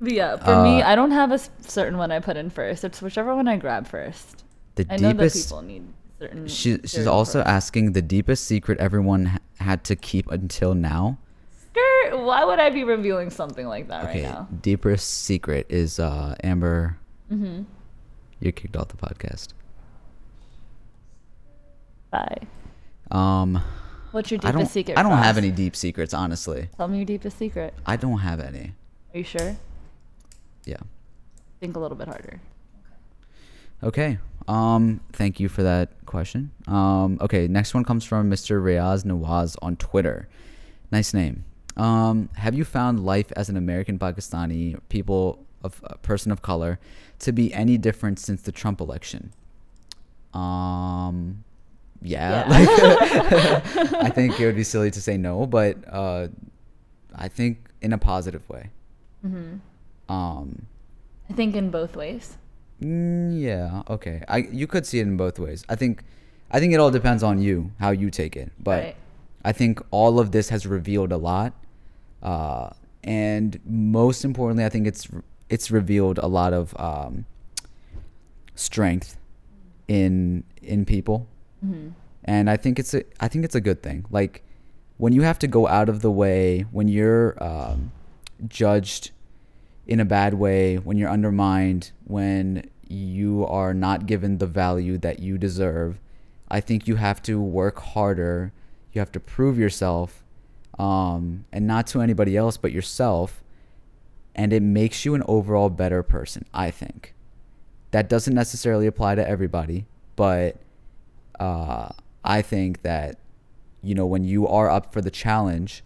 [0.00, 2.84] but yeah, for me, Uh, I don't have a certain one I put in first.
[2.84, 4.44] It's whichever one I grab first.
[4.76, 5.48] The I know that deepest.
[5.48, 5.82] people need
[6.20, 6.46] certain.
[6.46, 7.48] She, she's also first.
[7.48, 11.18] asking the deepest secret everyone ha- had to keep until now.
[12.24, 14.48] Why would I be revealing something like that Okay, right now?
[14.62, 16.98] deepest secret is uh, Amber.
[17.30, 17.62] Mm-hmm.
[18.40, 19.48] You're kicked off the podcast.
[22.10, 22.38] Bye.
[23.10, 23.60] Um,
[24.12, 24.66] What's your deepest don't.
[24.68, 24.98] secret?
[24.98, 26.68] I don't have any deep secrets, honestly.
[26.76, 27.74] Tell me your deepest secret.
[27.86, 28.74] I don't have any.
[29.12, 29.56] Are you sure?
[30.64, 30.76] Yeah.
[31.60, 32.40] Think a little bit harder.
[33.82, 34.18] Okay.
[34.46, 36.50] Um, thank you for that question.
[36.66, 38.62] Um, okay, next one comes from Mr.
[38.62, 40.28] Riaz Nawaz on Twitter.
[40.90, 41.44] Nice name.
[41.76, 46.78] Um, have you found life as an American Pakistani people of a person of color
[47.20, 49.32] to be any different since the Trump election?
[50.32, 51.44] Um,
[52.02, 52.46] yeah.
[52.48, 52.48] Yeah.
[52.48, 56.28] Like, I think it would be silly to say no, but uh,
[57.14, 58.70] I think in a positive way.
[60.08, 60.66] Um,
[61.30, 62.36] I think in both ways.
[62.82, 63.82] Mm, yeah.
[63.88, 64.22] Okay.
[64.28, 65.64] I you could see it in both ways.
[65.68, 66.04] I think,
[66.50, 68.52] I think it all depends on you how you take it.
[68.58, 68.96] But Right.
[69.44, 71.54] I think all of this has revealed a lot,
[72.24, 72.70] uh,
[73.02, 75.08] and most importantly, I think it's
[75.50, 77.26] it's revealed a lot of um,
[78.54, 79.18] strength
[79.88, 81.26] in in people,
[82.24, 84.06] and I think it's a I think it's a good thing.
[84.10, 84.42] Like
[84.96, 87.92] when you have to go out of the way, when you're um,
[88.48, 89.10] judged
[89.86, 95.18] in a bad way, when you're undermined, when you are not given the value that
[95.18, 95.98] you deserve,
[96.48, 98.52] I think you have to work harder.
[98.92, 100.23] You have to prove yourself,
[100.78, 103.42] um, and not to anybody else but yourself.
[104.34, 107.14] And it makes you an overall better person, I think.
[107.92, 110.56] That doesn't necessarily apply to everybody, but
[111.38, 111.90] uh,
[112.24, 113.18] I think that,
[113.82, 115.84] you know, when you are up for the challenge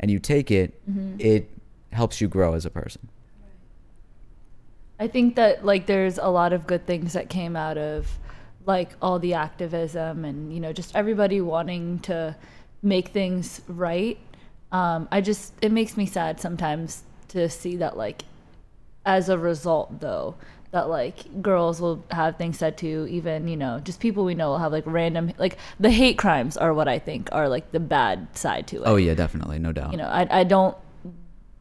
[0.00, 0.80] and you take it,
[1.18, 1.48] it
[1.92, 3.08] helps you grow as a person.
[4.98, 8.18] I think that like there's a lot of good things that came out of
[8.64, 12.34] like all the activism and you know just everybody wanting to
[12.86, 14.18] make things right.
[14.72, 18.22] Um, I just it makes me sad sometimes to see that like
[19.04, 20.34] as a result though
[20.72, 24.48] that like girls will have things said to even you know just people we know
[24.50, 27.80] will have like random like the hate crimes are what I think are like the
[27.80, 29.92] bad side to it Oh yeah, definitely, no doubt.
[29.92, 30.76] you know, I, I don't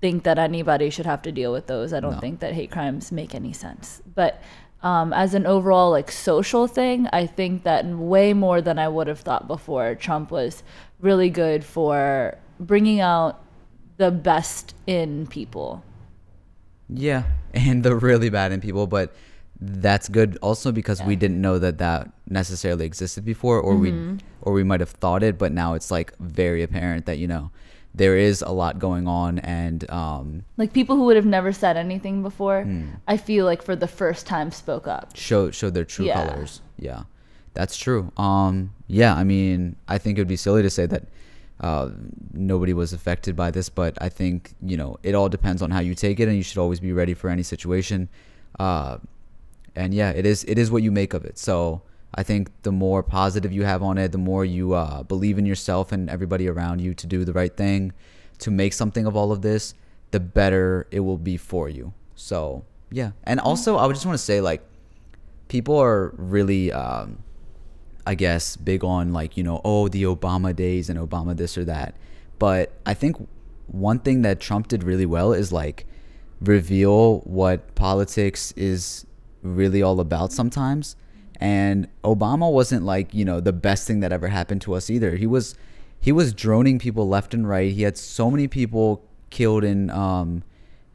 [0.01, 1.93] think that anybody should have to deal with those.
[1.93, 2.19] I don't No.
[2.19, 4.01] think that hate crimes make any sense.
[4.13, 4.41] But
[4.84, 9.07] um, as an overall like social thing, I think that way more than I would
[9.07, 10.63] have thought before, Trump was
[10.99, 13.41] really good for bringing out
[13.97, 15.83] the best in people.
[16.89, 17.23] Yeah,
[17.53, 19.13] and the really bad in people, but
[19.59, 24.11] that's good also because we didn't know that that necessarily existed before, or Mm-hmm.
[24.17, 27.27] we or we might have thought it, but now it's like very apparent that you
[27.27, 27.49] know
[27.95, 31.77] there is a lot going on, and um, Like people who would have never said
[31.77, 32.89] anything before, Hmm.
[33.07, 35.15] I feel like for the first time spoke up.
[35.15, 36.27] show show their true Yeah.
[36.27, 36.61] colors.
[36.77, 37.03] Yeah,
[37.56, 38.12] that's true.
[38.18, 41.06] Um, yeah, I mean, I think it would be silly to say that
[41.60, 41.89] uh,
[42.34, 45.80] nobody was affected by this, but I think you know it all depends on how
[45.80, 48.10] you take it, and you should always be ready for any situation.
[48.60, 48.97] Uh,
[49.76, 51.38] and yeah, it is it is what you make of it.
[51.38, 51.82] So
[52.14, 55.45] I think the more positive you have on it, the more you uh, believe in
[55.45, 57.93] yourself and everybody around you to do the right thing,
[58.39, 59.74] to make something of all of this,
[60.12, 61.93] the better it will be for you.
[62.16, 64.62] So yeah, and also I would just want to say like
[65.47, 67.20] people are really um,
[68.06, 71.66] I guess big on like you know oh the Obama days and Obama this or
[71.66, 71.95] that,
[72.39, 73.18] but I think
[73.68, 75.86] one thing that Trump did really well is like
[76.39, 79.06] reveal what politics is
[79.41, 80.95] really all about sometimes.
[81.39, 85.16] And Obama wasn't like you know the best thing that ever happened to us either.
[85.18, 85.56] He was
[85.99, 87.72] he was droning people left and right.
[87.72, 90.43] He had so many people killed in um,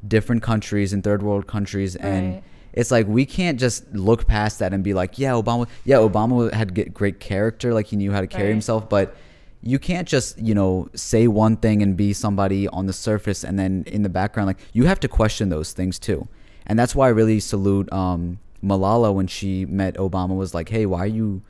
[0.07, 2.43] different countries in third world countries and Right.
[2.73, 6.53] It's like we can't just look past that and be like, yeah, Obama, yeah, Obama
[6.53, 8.51] had great character, like he knew how to carry Right.
[8.51, 9.15] himself, but
[9.63, 13.59] you can't just you know say one thing and be somebody on the surface and
[13.59, 16.29] then in the background, like you have to question those things too,
[16.67, 20.87] and that's why I really salute um, Malala when she met Obama was like, hey,
[20.87, 21.43] why are you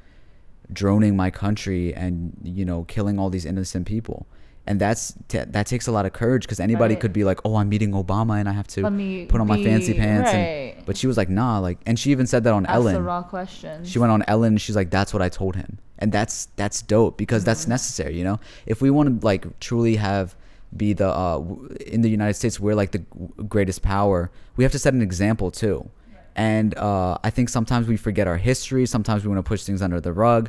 [0.73, 4.27] droning my country and you know killing all these innocent people?
[4.71, 7.01] And that's t- that takes a lot of courage because anybody Right.
[7.03, 8.83] could be like, "Oh, I'm meeting Obama and I have to
[9.29, 10.75] put on my fancy pants." right.
[10.77, 12.95] And, but she was like, "Nah," like, and she even said that on Ask Ellen.
[12.95, 13.91] the raw questions.
[13.91, 14.53] She went on Ellen.
[14.55, 17.71] And she's like, "That's what I told him," and that's that's dope because that's Mm-hmm.
[17.77, 18.15] necessary.
[18.19, 20.37] You know, if we want to like truly have
[20.77, 23.07] be the uh, w- in the United States, we're like the g-
[23.49, 24.31] greatest power.
[24.57, 25.91] We have to set an example too.
[26.37, 28.87] And uh, I think sometimes we forget our history.
[28.87, 30.49] Sometimes we want to push things under the rug.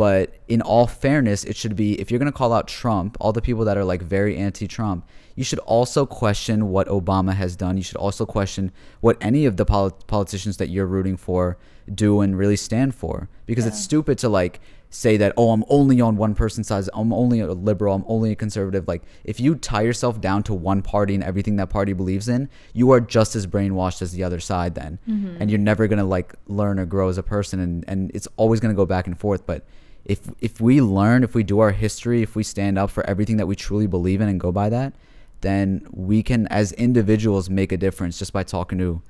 [0.00, 3.34] But in all fairness, it should be if you're going to call out Trump, all
[3.34, 7.54] the people that are like very anti Trump, you should also question what Obama has
[7.54, 7.76] done.
[7.76, 8.72] You should also question
[9.02, 11.58] what any of the polit- politicians that you're rooting for
[11.94, 13.28] do and really stand for.
[13.44, 16.88] Because it's stupid to like say that, oh, I'm only on one person's side.
[16.94, 17.94] I'm only a liberal.
[17.94, 18.88] I'm only a conservative.
[18.88, 22.48] Like, if you tie yourself down to one party and everything that party believes in,
[22.72, 24.98] you are just as brainwashed as the other side then.
[25.06, 25.42] Mm-hmm.
[25.42, 27.60] And you're never going to like learn or grow as a person.
[27.60, 29.44] And, and it's always going to go back and forth.
[29.44, 29.66] But
[30.04, 33.36] if if we learn, if we do our history, if we stand up for everything
[33.36, 34.92] that we truly believe in and go by that,
[35.40, 39.02] then we can as individuals make a difference just by talking to,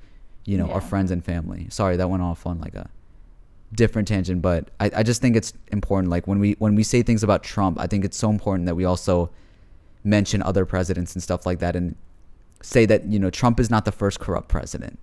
[0.45, 1.67] you know, our friends and family.
[1.69, 2.89] Sorry, that went off on like a
[3.73, 6.09] different tangent, but I, I just think it's important.
[6.09, 8.75] Like when we when we say things about Trump, I think it's so important that
[8.75, 9.31] we also
[10.03, 11.95] mention other presidents and stuff like that and
[12.61, 14.99] say that, you know, Trump is not the first corrupt president.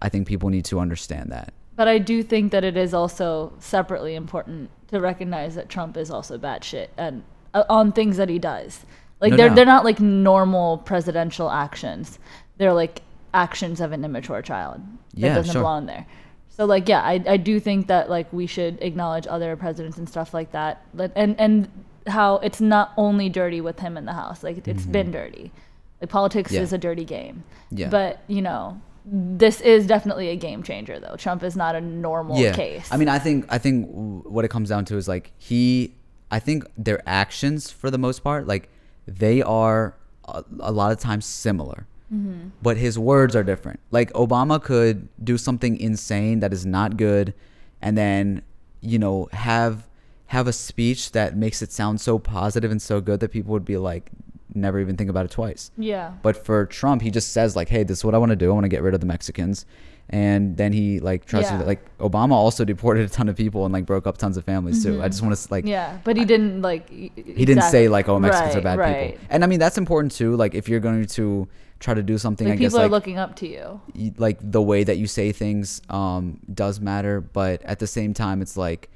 [0.00, 1.52] I think people need to understand that.
[1.76, 6.10] But I do think that it is also separately important to recognize that Trump is
[6.10, 7.22] also bad shit and
[7.54, 8.84] uh, on things that he does.
[9.20, 9.56] Like No they're doubt.
[9.56, 12.18] they're not like normal presidential actions.
[12.58, 13.02] They're like
[13.34, 14.80] actions of an immature child.
[15.14, 15.62] That Yeah, doesn't sure.
[15.62, 16.06] belong there.
[16.50, 20.08] So like yeah, I I do think that like we should acknowledge other presidents and
[20.08, 20.84] stuff like that.
[21.16, 21.68] And and
[22.06, 24.42] how it's not only dirty with him in the house.
[24.42, 25.52] Like it's been dirty.
[26.00, 26.56] Like politics Mm-hmm.
[26.56, 26.62] Yeah.
[26.62, 27.44] is a dirty game.
[27.70, 27.88] Yeah.
[27.88, 31.16] But, you know, this is definitely a game changer though.
[31.16, 32.88] Trump is not a normal case.
[32.90, 35.94] I mean, I think I think what it comes down to is like he.
[36.30, 38.68] I think their actions, for the most part, like
[39.06, 39.94] they are
[40.24, 42.48] a, a lot of times similar, Mm-hmm.
[42.60, 43.80] but his words are different.
[43.90, 47.32] Like Obama could do something insane that is not good,
[47.80, 48.42] and then
[48.82, 49.88] you know have
[50.26, 53.64] have a speech that makes it sound so positive and so good that people would
[53.64, 54.10] be like,
[54.54, 55.70] never even think about it twice.
[55.76, 56.12] yeah.
[56.22, 58.50] But for Trump, he just says like, "Hey, this is what I want to do.
[58.50, 59.66] I want to get rid of the Mexicans,"
[60.10, 61.58] and then he like tries Yeah.
[61.58, 64.44] to like Obama also deported a ton of people and like broke up tons of
[64.44, 65.02] families too.
[65.02, 65.70] I just want to like, Mm-hmm.
[65.70, 66.88] Yeah, but he didn't like.
[66.90, 69.12] He didn't say like, "Oh, Mexicans are bad right.
[69.12, 70.36] people," and I mean that's important too.
[70.36, 71.48] Like if you're going to
[71.80, 73.80] try to do something, Like I guess people are like looking up to you.
[73.96, 78.14] y- like the way that you say things um, does matter, but at the same
[78.14, 78.88] time, it's like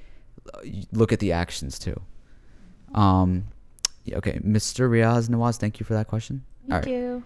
[0.54, 0.58] uh,
[0.92, 2.00] look at the actions too.
[2.94, 3.48] Um,
[4.14, 4.88] okay, Mr.
[4.88, 6.44] Riaz Nawaz, thank you for that question.
[6.68, 6.94] Thank right.
[6.94, 7.24] you.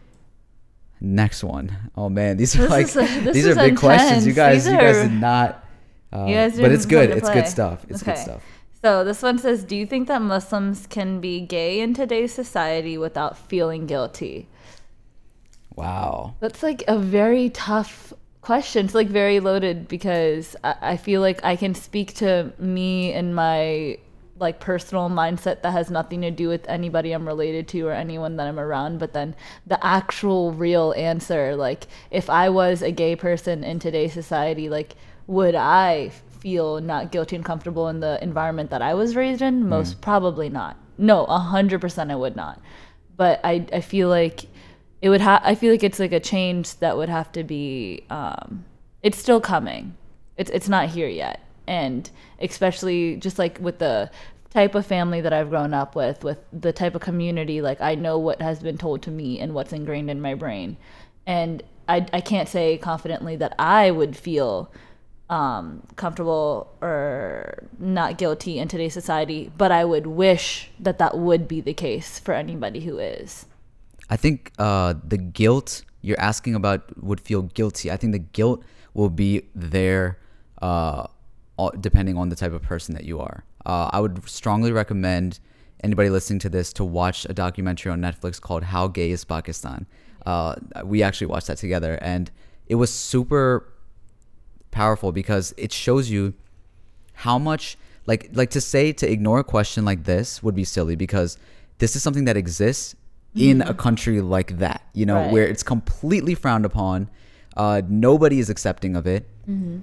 [1.01, 1.75] Next one.
[1.97, 4.27] Oh man, these are This like these are big questions.
[4.27, 5.65] You guys, These you guys did not.
[6.13, 7.11] Uh, You guys but it's good.
[7.11, 7.87] It's good stuff.
[7.89, 8.43] It's good stuff.
[8.83, 12.99] So this one says, "Do you think that Muslims can be gay in today's society
[12.99, 14.49] without feeling guilty?"
[15.77, 16.35] Wow.
[16.41, 18.87] That's like a very tough question.
[18.87, 23.35] It's like very loaded because I, I feel like I can speak to me and
[23.35, 23.99] my
[24.41, 28.37] like personal mindset that has nothing to do with anybody I'm related to or anyone
[28.37, 28.99] that I'm around.
[28.99, 29.37] But then
[29.67, 34.97] the actual real answer, like if I was a gay person in today's society, like
[35.27, 36.09] would I
[36.41, 39.69] feel not guilty and comfortable in the environment that I was raised in?
[39.69, 40.77] Most probably not.
[40.99, 42.61] No, a hundred percent I would not.
[43.17, 44.47] But I I feel like
[45.03, 48.05] it would have i feel like it's like a change that would have to be
[48.11, 48.65] um
[49.03, 49.97] it's still coming
[50.37, 52.11] it's it's not here yet and
[52.41, 54.11] especially just like with the
[54.51, 57.95] type of family that i've grown up with with the type of community like i
[57.95, 60.77] know what has been told to me and what's ingrained in my brain
[61.27, 64.71] and i i can't say confidently that i would feel
[65.31, 71.47] um, comfortable or not guilty in today's society, but I would wish that that would
[71.47, 73.47] be the case for anybody who is.
[74.11, 77.93] I think uh, the guilt you're asking about would feel guilty.
[77.93, 80.19] I think the guilt will be there
[80.61, 81.07] uh,
[81.81, 83.45] depending on the type of person that you are.
[83.67, 85.39] Uh, I would strongly recommend
[85.85, 89.87] anybody listening to this to watch a documentary on Netflix called How Gay is Pakistan.
[90.27, 90.55] Uh,
[90.85, 92.31] we actually watched that together, and
[92.67, 93.67] it was super
[94.71, 96.33] powerful because it shows you
[97.15, 100.95] how much like like to say to ignore a question like this would be silly
[100.97, 101.37] because
[101.79, 102.95] this is something that exists
[103.35, 105.33] in a country like that you know Right.
[105.33, 107.11] where it's completely frowned upon
[107.57, 109.27] uh, nobody is accepting of it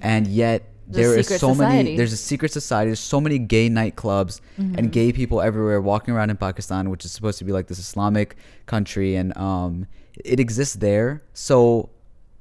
[0.00, 1.96] and yet There's a there is secret so many society.
[1.96, 2.88] there's a secret society.
[2.90, 7.12] There's so many gay nightclubs and gay people everywhere walking around in pakistan which is
[7.12, 8.36] supposed to be like this islamic
[8.66, 9.86] country and um,
[10.24, 11.22] it exists there.
[11.34, 11.90] So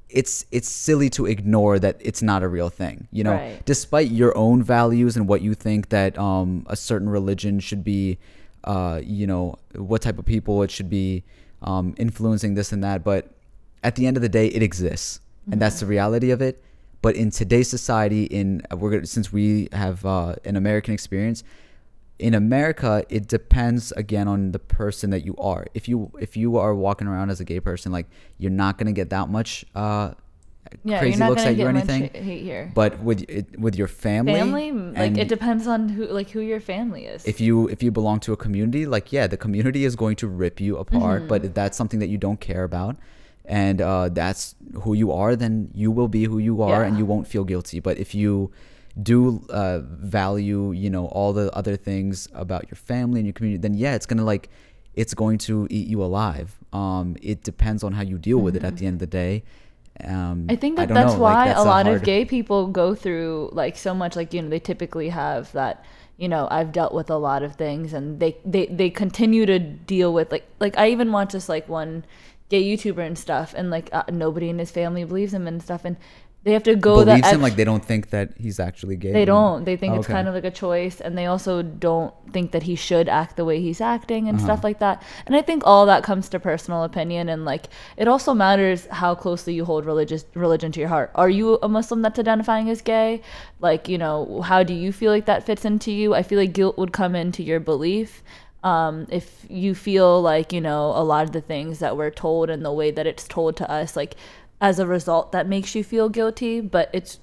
[0.09, 3.33] it's it's silly to ignore that it's not a real thing you know?
[3.33, 3.61] Right.
[3.65, 8.17] despite your own values and what you think that um, a certain religion should be
[8.63, 11.23] uh, you know what type of people it should be
[11.61, 13.31] um, influencing this and that but
[13.83, 15.19] at the end of the day it exists
[15.51, 16.63] and that's the reality of it
[17.07, 21.39] but in today's society in we're gonna, since we have uh, an american experience
[22.19, 25.67] in America, it depends again on the person that you are.
[25.73, 28.91] If you if you are walking around as a gay person, like you're not gonna
[28.91, 30.13] get that much uh,
[30.83, 32.09] Yeah, crazy looks at you or anything.
[32.13, 32.71] hate here.
[32.73, 36.59] But with it, with your family, family, like it depends on who, like who your
[36.59, 37.25] family is.
[37.25, 40.27] if you if you belong to a community, like yeah, the community is going to
[40.27, 41.19] rip you apart.
[41.19, 41.27] Mm-hmm.
[41.27, 42.97] But if that's something that you don't care about,
[43.47, 47.05] and uh, that's who you are, then you will be who you are, and you
[47.05, 47.79] won't feel guilty.
[47.79, 48.51] But if you
[49.01, 53.61] do uh, value, you know, all the other things about your family and your community,
[53.61, 54.49] then yeah, it's gonna like
[54.95, 56.57] it's going to eat you alive.
[56.73, 59.43] Um, it depends on how you deal with it at the end of the day.
[60.03, 62.25] Um, I think that don't that's know, like, why that's a lot hard- of gay
[62.25, 64.15] people go through like so much.
[64.15, 65.85] Like you know, they typically have that
[66.17, 69.57] you know I've dealt with a lot of things, and they they they continue to
[69.59, 72.05] deal with like like I even watch this like one
[72.49, 75.83] gay YouTuber and stuff, and like uh, nobody in his family believes him and stuff,
[75.85, 75.97] and
[76.43, 78.95] they have to go that Believes him ex- like they don't think that he's actually
[78.95, 79.11] gay.
[79.11, 79.65] they don't.
[79.65, 80.13] They think it's Okay.
[80.13, 83.43] kind of like a choice, and they also don't think that he should act the
[83.43, 84.45] way he's acting and Uh-huh.
[84.47, 85.03] stuff like that.
[85.25, 87.65] And I think all that comes to personal opinion, and like
[87.97, 91.11] it also matters how closely you hold religious religion to your heart.
[91.15, 93.21] Are you a Muslim that's identifying as gay?
[93.59, 96.13] Like, you know, how do you feel like that fits into you?
[96.13, 98.23] I feel like guilt would come into your belief.
[98.67, 102.49] Um, if you feel like you know a lot of the things that we're told
[102.49, 104.15] and the way that it's told to us, like
[104.59, 106.59] as a result, that makes you feel guilty.
[106.61, 107.19] But it's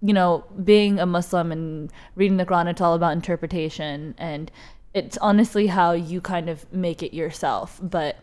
[0.00, 4.14] you know, being a Muslim and reading the Quran, it's all about interpretation.
[4.18, 4.50] And
[4.94, 7.80] it's honestly how you kind of make it yourself.
[7.82, 8.16] But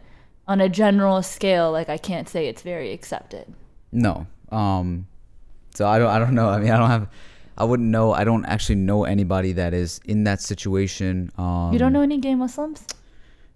[0.48, 3.54] on a general scale, like, I can't say it's very accepted.
[3.92, 4.28] No.
[4.52, 5.08] Um
[5.74, 6.50] so I don't I don't know.
[6.50, 7.10] I mean, I don't have
[7.58, 8.12] I wouldn't know.
[8.14, 11.32] I don't actually know anybody that is in that situation.
[11.38, 12.86] Um You don't know any gay Muslims?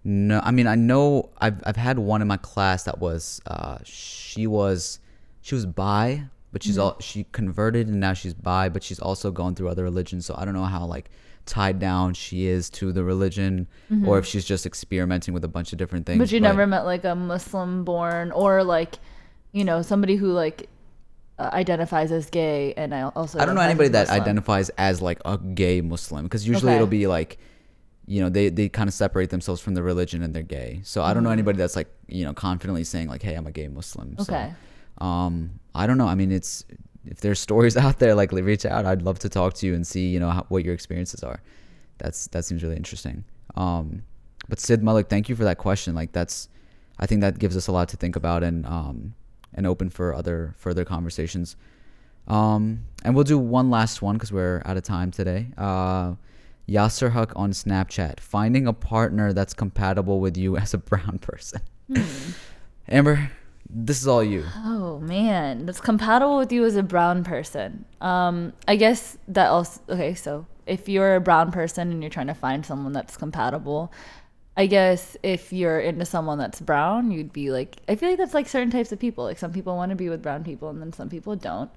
[0.04, 3.78] No, I mean I know I've I've had one in my class that was uh
[3.84, 4.98] she was
[5.42, 9.30] she was bi, but she's all she converted and now she's bi, but she's also
[9.30, 10.24] going through other religions.
[10.26, 11.10] So I don't know how like
[11.46, 13.66] tied down she is to the religion
[14.06, 16.18] or if she's just experimenting with a bunch of different things.
[16.18, 18.98] But you never met like a Muslim born or like,
[19.52, 20.68] you know, somebody who like
[21.52, 24.20] identifies as gay and I also I don't know anybody that Muslim.
[24.22, 26.76] identifies as like a gay Muslim because usually Okay.
[26.76, 27.38] it'll be like,
[28.06, 30.80] you know, they, they kind of separate themselves from the religion and they're gay.
[30.82, 33.52] So I don't know anybody that's like, you know, confidently saying like, hey, I'm a
[33.52, 34.16] gay Muslim.
[34.20, 34.52] Okay.
[34.98, 36.08] So, um, I don't know.
[36.08, 36.64] I mean, it's
[37.06, 38.84] if there's stories out there, like reach out.
[38.84, 41.40] I'd love to talk to you and see, you know, how, what your experiences are.
[41.98, 43.24] That's that seems really interesting.
[43.56, 44.02] Um,
[44.48, 45.94] but Sid Malik, thank you for that question.
[45.94, 46.48] Like that's,
[46.98, 49.14] I think that gives us a lot to think about and um,
[49.54, 51.56] and open for other further conversations.
[52.28, 55.48] Um, and we'll do one last one because we're out of time today.
[55.58, 56.14] Uh,
[56.68, 61.60] Yasser Huck on Snapchat, finding a partner that's compatible with you as a brown person.
[62.88, 63.30] Amber,
[63.68, 64.44] this is all you.
[64.56, 67.84] Oh man, that's compatible with you as a brown person.
[68.00, 70.14] Um, I guess that also okay.
[70.14, 73.92] So if you're a brown person and you're trying to find someone that's compatible,
[74.60, 78.34] I guess if you're into someone that's brown, you'd be like, I feel like that's
[78.34, 79.24] like certain types of people.
[79.24, 81.70] Like some people want to be with brown people, and then some people don't.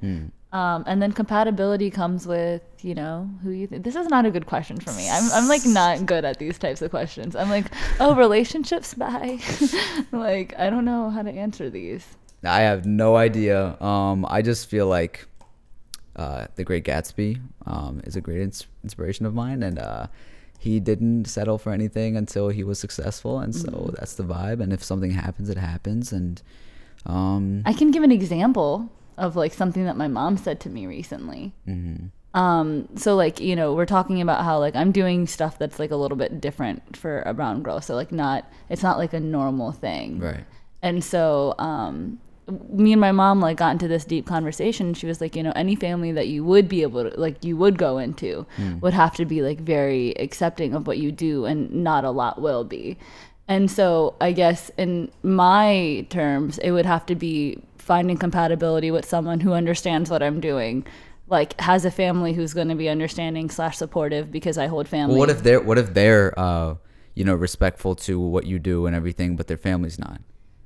[0.52, 3.68] Um, and then compatibility comes with you know who you.
[3.68, 5.10] Th- this is not a good question for me.
[5.10, 7.38] I'm I'm like not good at these types of questions.
[7.38, 7.68] I'm like,
[8.02, 9.40] oh, relationships, bye.
[10.12, 12.06] like I don't know how to answer these.
[12.44, 13.82] I have no idea.
[13.82, 15.26] Um, I just feel like
[16.18, 20.08] uh, The Great Gatsby um, is a great ins- inspiration of mine, and uh,
[20.64, 24.62] he didn't settle for anything until he was successful, and so that's the vibe.
[24.62, 26.42] And if something happens, it happens, and
[27.06, 30.88] um, I can give an example of like something that my mom said to me
[30.88, 31.52] recently.
[32.34, 35.92] Um, so like you know we're talking about how like I'm doing stuff that's like
[35.92, 37.82] a little bit different for a brown girl.
[37.82, 40.20] So like not it's not like a normal thing.
[40.20, 40.46] right.
[40.82, 42.22] And so um,
[42.70, 44.94] me and my mom like got into this deep conversation.
[44.94, 47.56] She was like, you know, any family that you would be able to like you
[47.58, 48.46] would go into
[48.82, 52.42] would have to be like very accepting of what you do, and not a lot
[52.42, 52.98] will be.
[53.48, 59.06] And so I guess in my terms, it would have to be finding compatibility with
[59.06, 60.86] someone who understands what I'm doing.
[61.28, 65.14] Like has a family who's going to be understanding slash supportive because I hold family.
[65.14, 66.76] Well, what if they're what if they're uh,
[67.16, 70.22] you know respectful to what you do and everything, but their family's not?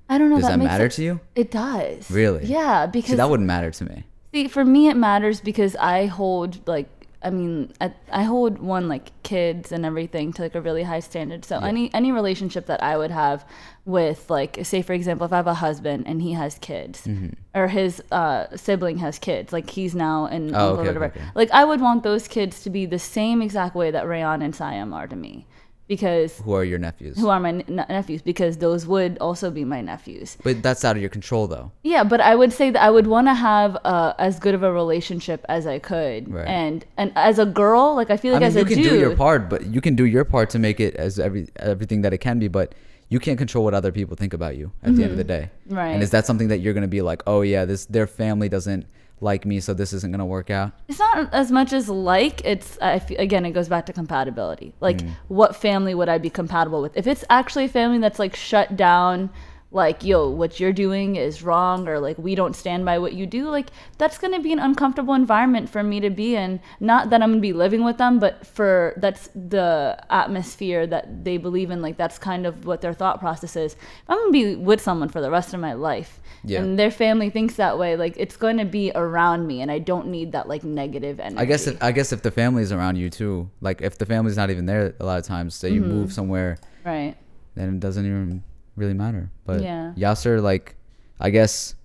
[0.09, 0.37] I don't know.
[0.37, 1.19] Does that makes matter it- to you?
[1.35, 2.09] It does.
[2.11, 2.45] Really?
[2.45, 4.03] Yeah, because See, that wouldn't matter to me.
[4.33, 6.89] See, for me, it matters because I hold like
[7.23, 10.99] I mean, I, I hold one like kids and everything to like a really high
[10.99, 11.43] standard.
[11.45, 13.43] So any any relationship that I would have
[13.85, 17.29] with like, say for example, if I have a husband and he has kids, Mm-hmm.
[17.55, 21.05] or his uh, sibling has kids, like he's now an Oh, okay, whatever.
[21.05, 21.29] okay, okay.
[21.33, 24.55] Like I would want those kids to be the same exact way that Rayon and
[24.55, 25.47] Siam are to me,
[25.87, 27.17] because Who are your nephews?
[27.17, 28.21] who are my n- nephews?
[28.21, 30.37] Because those would also be my nephews.
[30.43, 31.71] but that's out of your control, though.
[31.83, 34.63] Yeah, but I would say that I would want to have uh, as good of
[34.63, 36.47] a relationship as I could, Right.
[36.47, 38.77] and and as a girl, like I feel like I mean, as you a can
[38.83, 41.47] dude, do your part, but you can do your part to make it as every
[41.57, 42.47] everything that it can be.
[42.47, 42.75] But
[43.09, 45.49] you can't control what other people think about you at the end of the day.
[45.67, 45.75] Mm-hmm.
[45.77, 45.91] Right.
[45.93, 48.85] And is that something that you're gonna be like, oh yeah, this their family doesn't
[49.19, 50.71] like me, so this isn't gonna work out?
[50.87, 52.77] it's not as much as like it's.
[52.81, 54.73] I fe- again, it goes back to compatibility.
[54.79, 55.11] Like, Mm.
[55.27, 56.95] what family would I be compatible with?
[56.95, 59.29] If it's actually a family that's like shut down
[59.69, 63.25] like yo what you're doing is wrong or like we don't stand by what you
[63.25, 66.59] do like that's going to be an uncomfortable environment for me to be in.
[66.79, 71.25] Not that i'm going to be living with them but for that's the atmosphere that
[71.25, 73.75] they believe in like that's kind of what their thought process is.
[74.07, 76.19] I'm going to be with someone for the rest of my life.
[76.43, 76.61] Yeah.
[76.61, 79.79] and their family thinks that way like it's going to be around me and i
[79.79, 82.95] don't need that like negative energy I guess if, I guess if the family's around
[82.95, 85.81] you too, like if the family's not even there, a lot of times, say you
[85.81, 85.91] Mm-hmm.
[85.91, 87.15] move somewhere, right.
[87.55, 88.43] then it doesn't even
[88.77, 89.29] really matter.
[89.43, 89.93] But Yeah.
[89.97, 90.75] Yasser, like,
[91.19, 91.75] I guess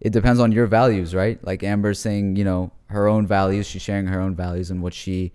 [0.00, 1.38] it depends on your values, right?
[1.44, 3.66] Like Amber's saying, you know, her own values.
[3.66, 5.32] She's sharing her own values and what she,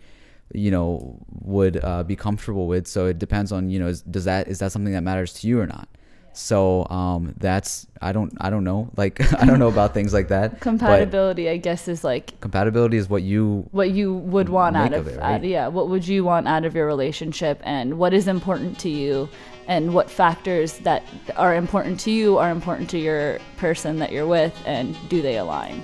[0.53, 2.88] you know, would uh, be comfortable with.
[2.88, 5.47] So it depends on, you know, is, does that is that something that matters to
[5.47, 5.88] you or not?
[6.34, 8.89] So um, that's I don't I don't know.
[8.95, 10.59] Like I don't know about things like that.
[10.61, 15.07] compatibility i guess is like compatibility is what you what you would want out of,
[15.07, 18.27] of it, out- yeah what would you want out of your relationship and what is
[18.27, 19.27] important to you
[19.67, 21.03] and what factors that
[21.38, 25.38] are important to you are important to your person that you're with and do they
[25.38, 25.84] align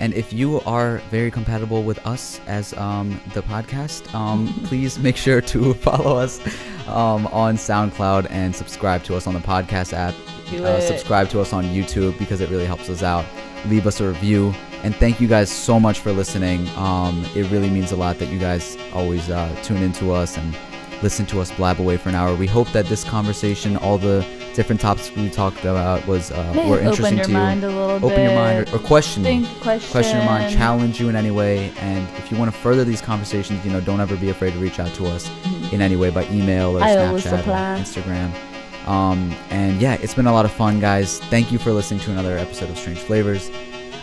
[0.00, 5.16] And if you are very compatible with us as um, the podcast, um, please make
[5.16, 6.40] sure to follow us
[6.88, 10.14] um, on SoundCloud and subscribe to us on the podcast app.
[10.52, 10.82] Uh, it.
[10.82, 13.24] subscribe to us on YouTube because it really helps us out.
[13.66, 14.54] Leave us a review.
[14.82, 16.68] And thank you guys so much for listening.
[16.76, 20.54] Um, it really means a lot that you guys always uh, tune into us and
[21.02, 22.34] listen to us blab away for an hour.
[22.34, 26.78] We hope that this conversation, all the different topics we talked about, was uh, were
[26.80, 27.20] interesting to you.
[27.20, 30.26] Open your mind a little open your mind or, or question you Think, question your
[30.26, 31.70] mind, challenge you in any way.
[31.78, 34.58] And if you want to further these conversations, you know, don't ever be afraid to
[34.58, 35.28] reach out to us
[35.72, 37.16] in any way by email or Mm-hmm.
[37.16, 37.80] I Snapchat or.
[37.80, 38.88] Instagram.
[38.88, 41.18] Um, and yeah, it's been a lot of fun, guys.
[41.18, 43.50] Thank you for listening to another episode of Strange Flavors.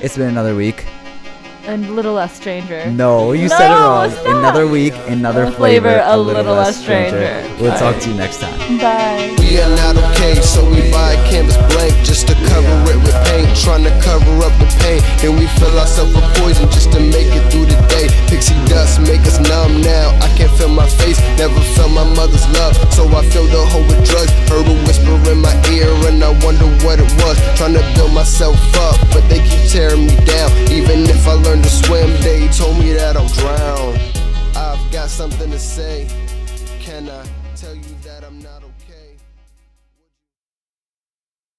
[0.02, 0.86] It's been another week.
[1.68, 4.05] A little less stranger No, you No, said it wrong.
[4.12, 4.38] it's not.
[4.38, 7.43] Another week, another A flavor, flavor, a little less stranger.
[7.59, 8.57] We'll talk to you next time.
[8.80, 12.97] bye We are not okay, so we buy a canvas blank just to cover it
[13.05, 13.47] with paint.
[13.62, 15.01] Trying to cover up the pain.
[15.22, 18.09] Then we fill ourselves with poison just to make it through the day.
[18.28, 20.18] Pixie dust make us numb now.
[20.26, 22.74] I can't feel my face, never felt my mother's love.
[22.93, 24.32] So I fill the hole with drugs.
[24.49, 27.38] Heard a whisper in my ear, and I wonder what it was.
[27.55, 30.49] Trying to build myself up, but they keep tearing me down.
[30.74, 33.95] Even if I learn to swim, they told me that I'll drown.
[34.56, 36.08] I've got something to say.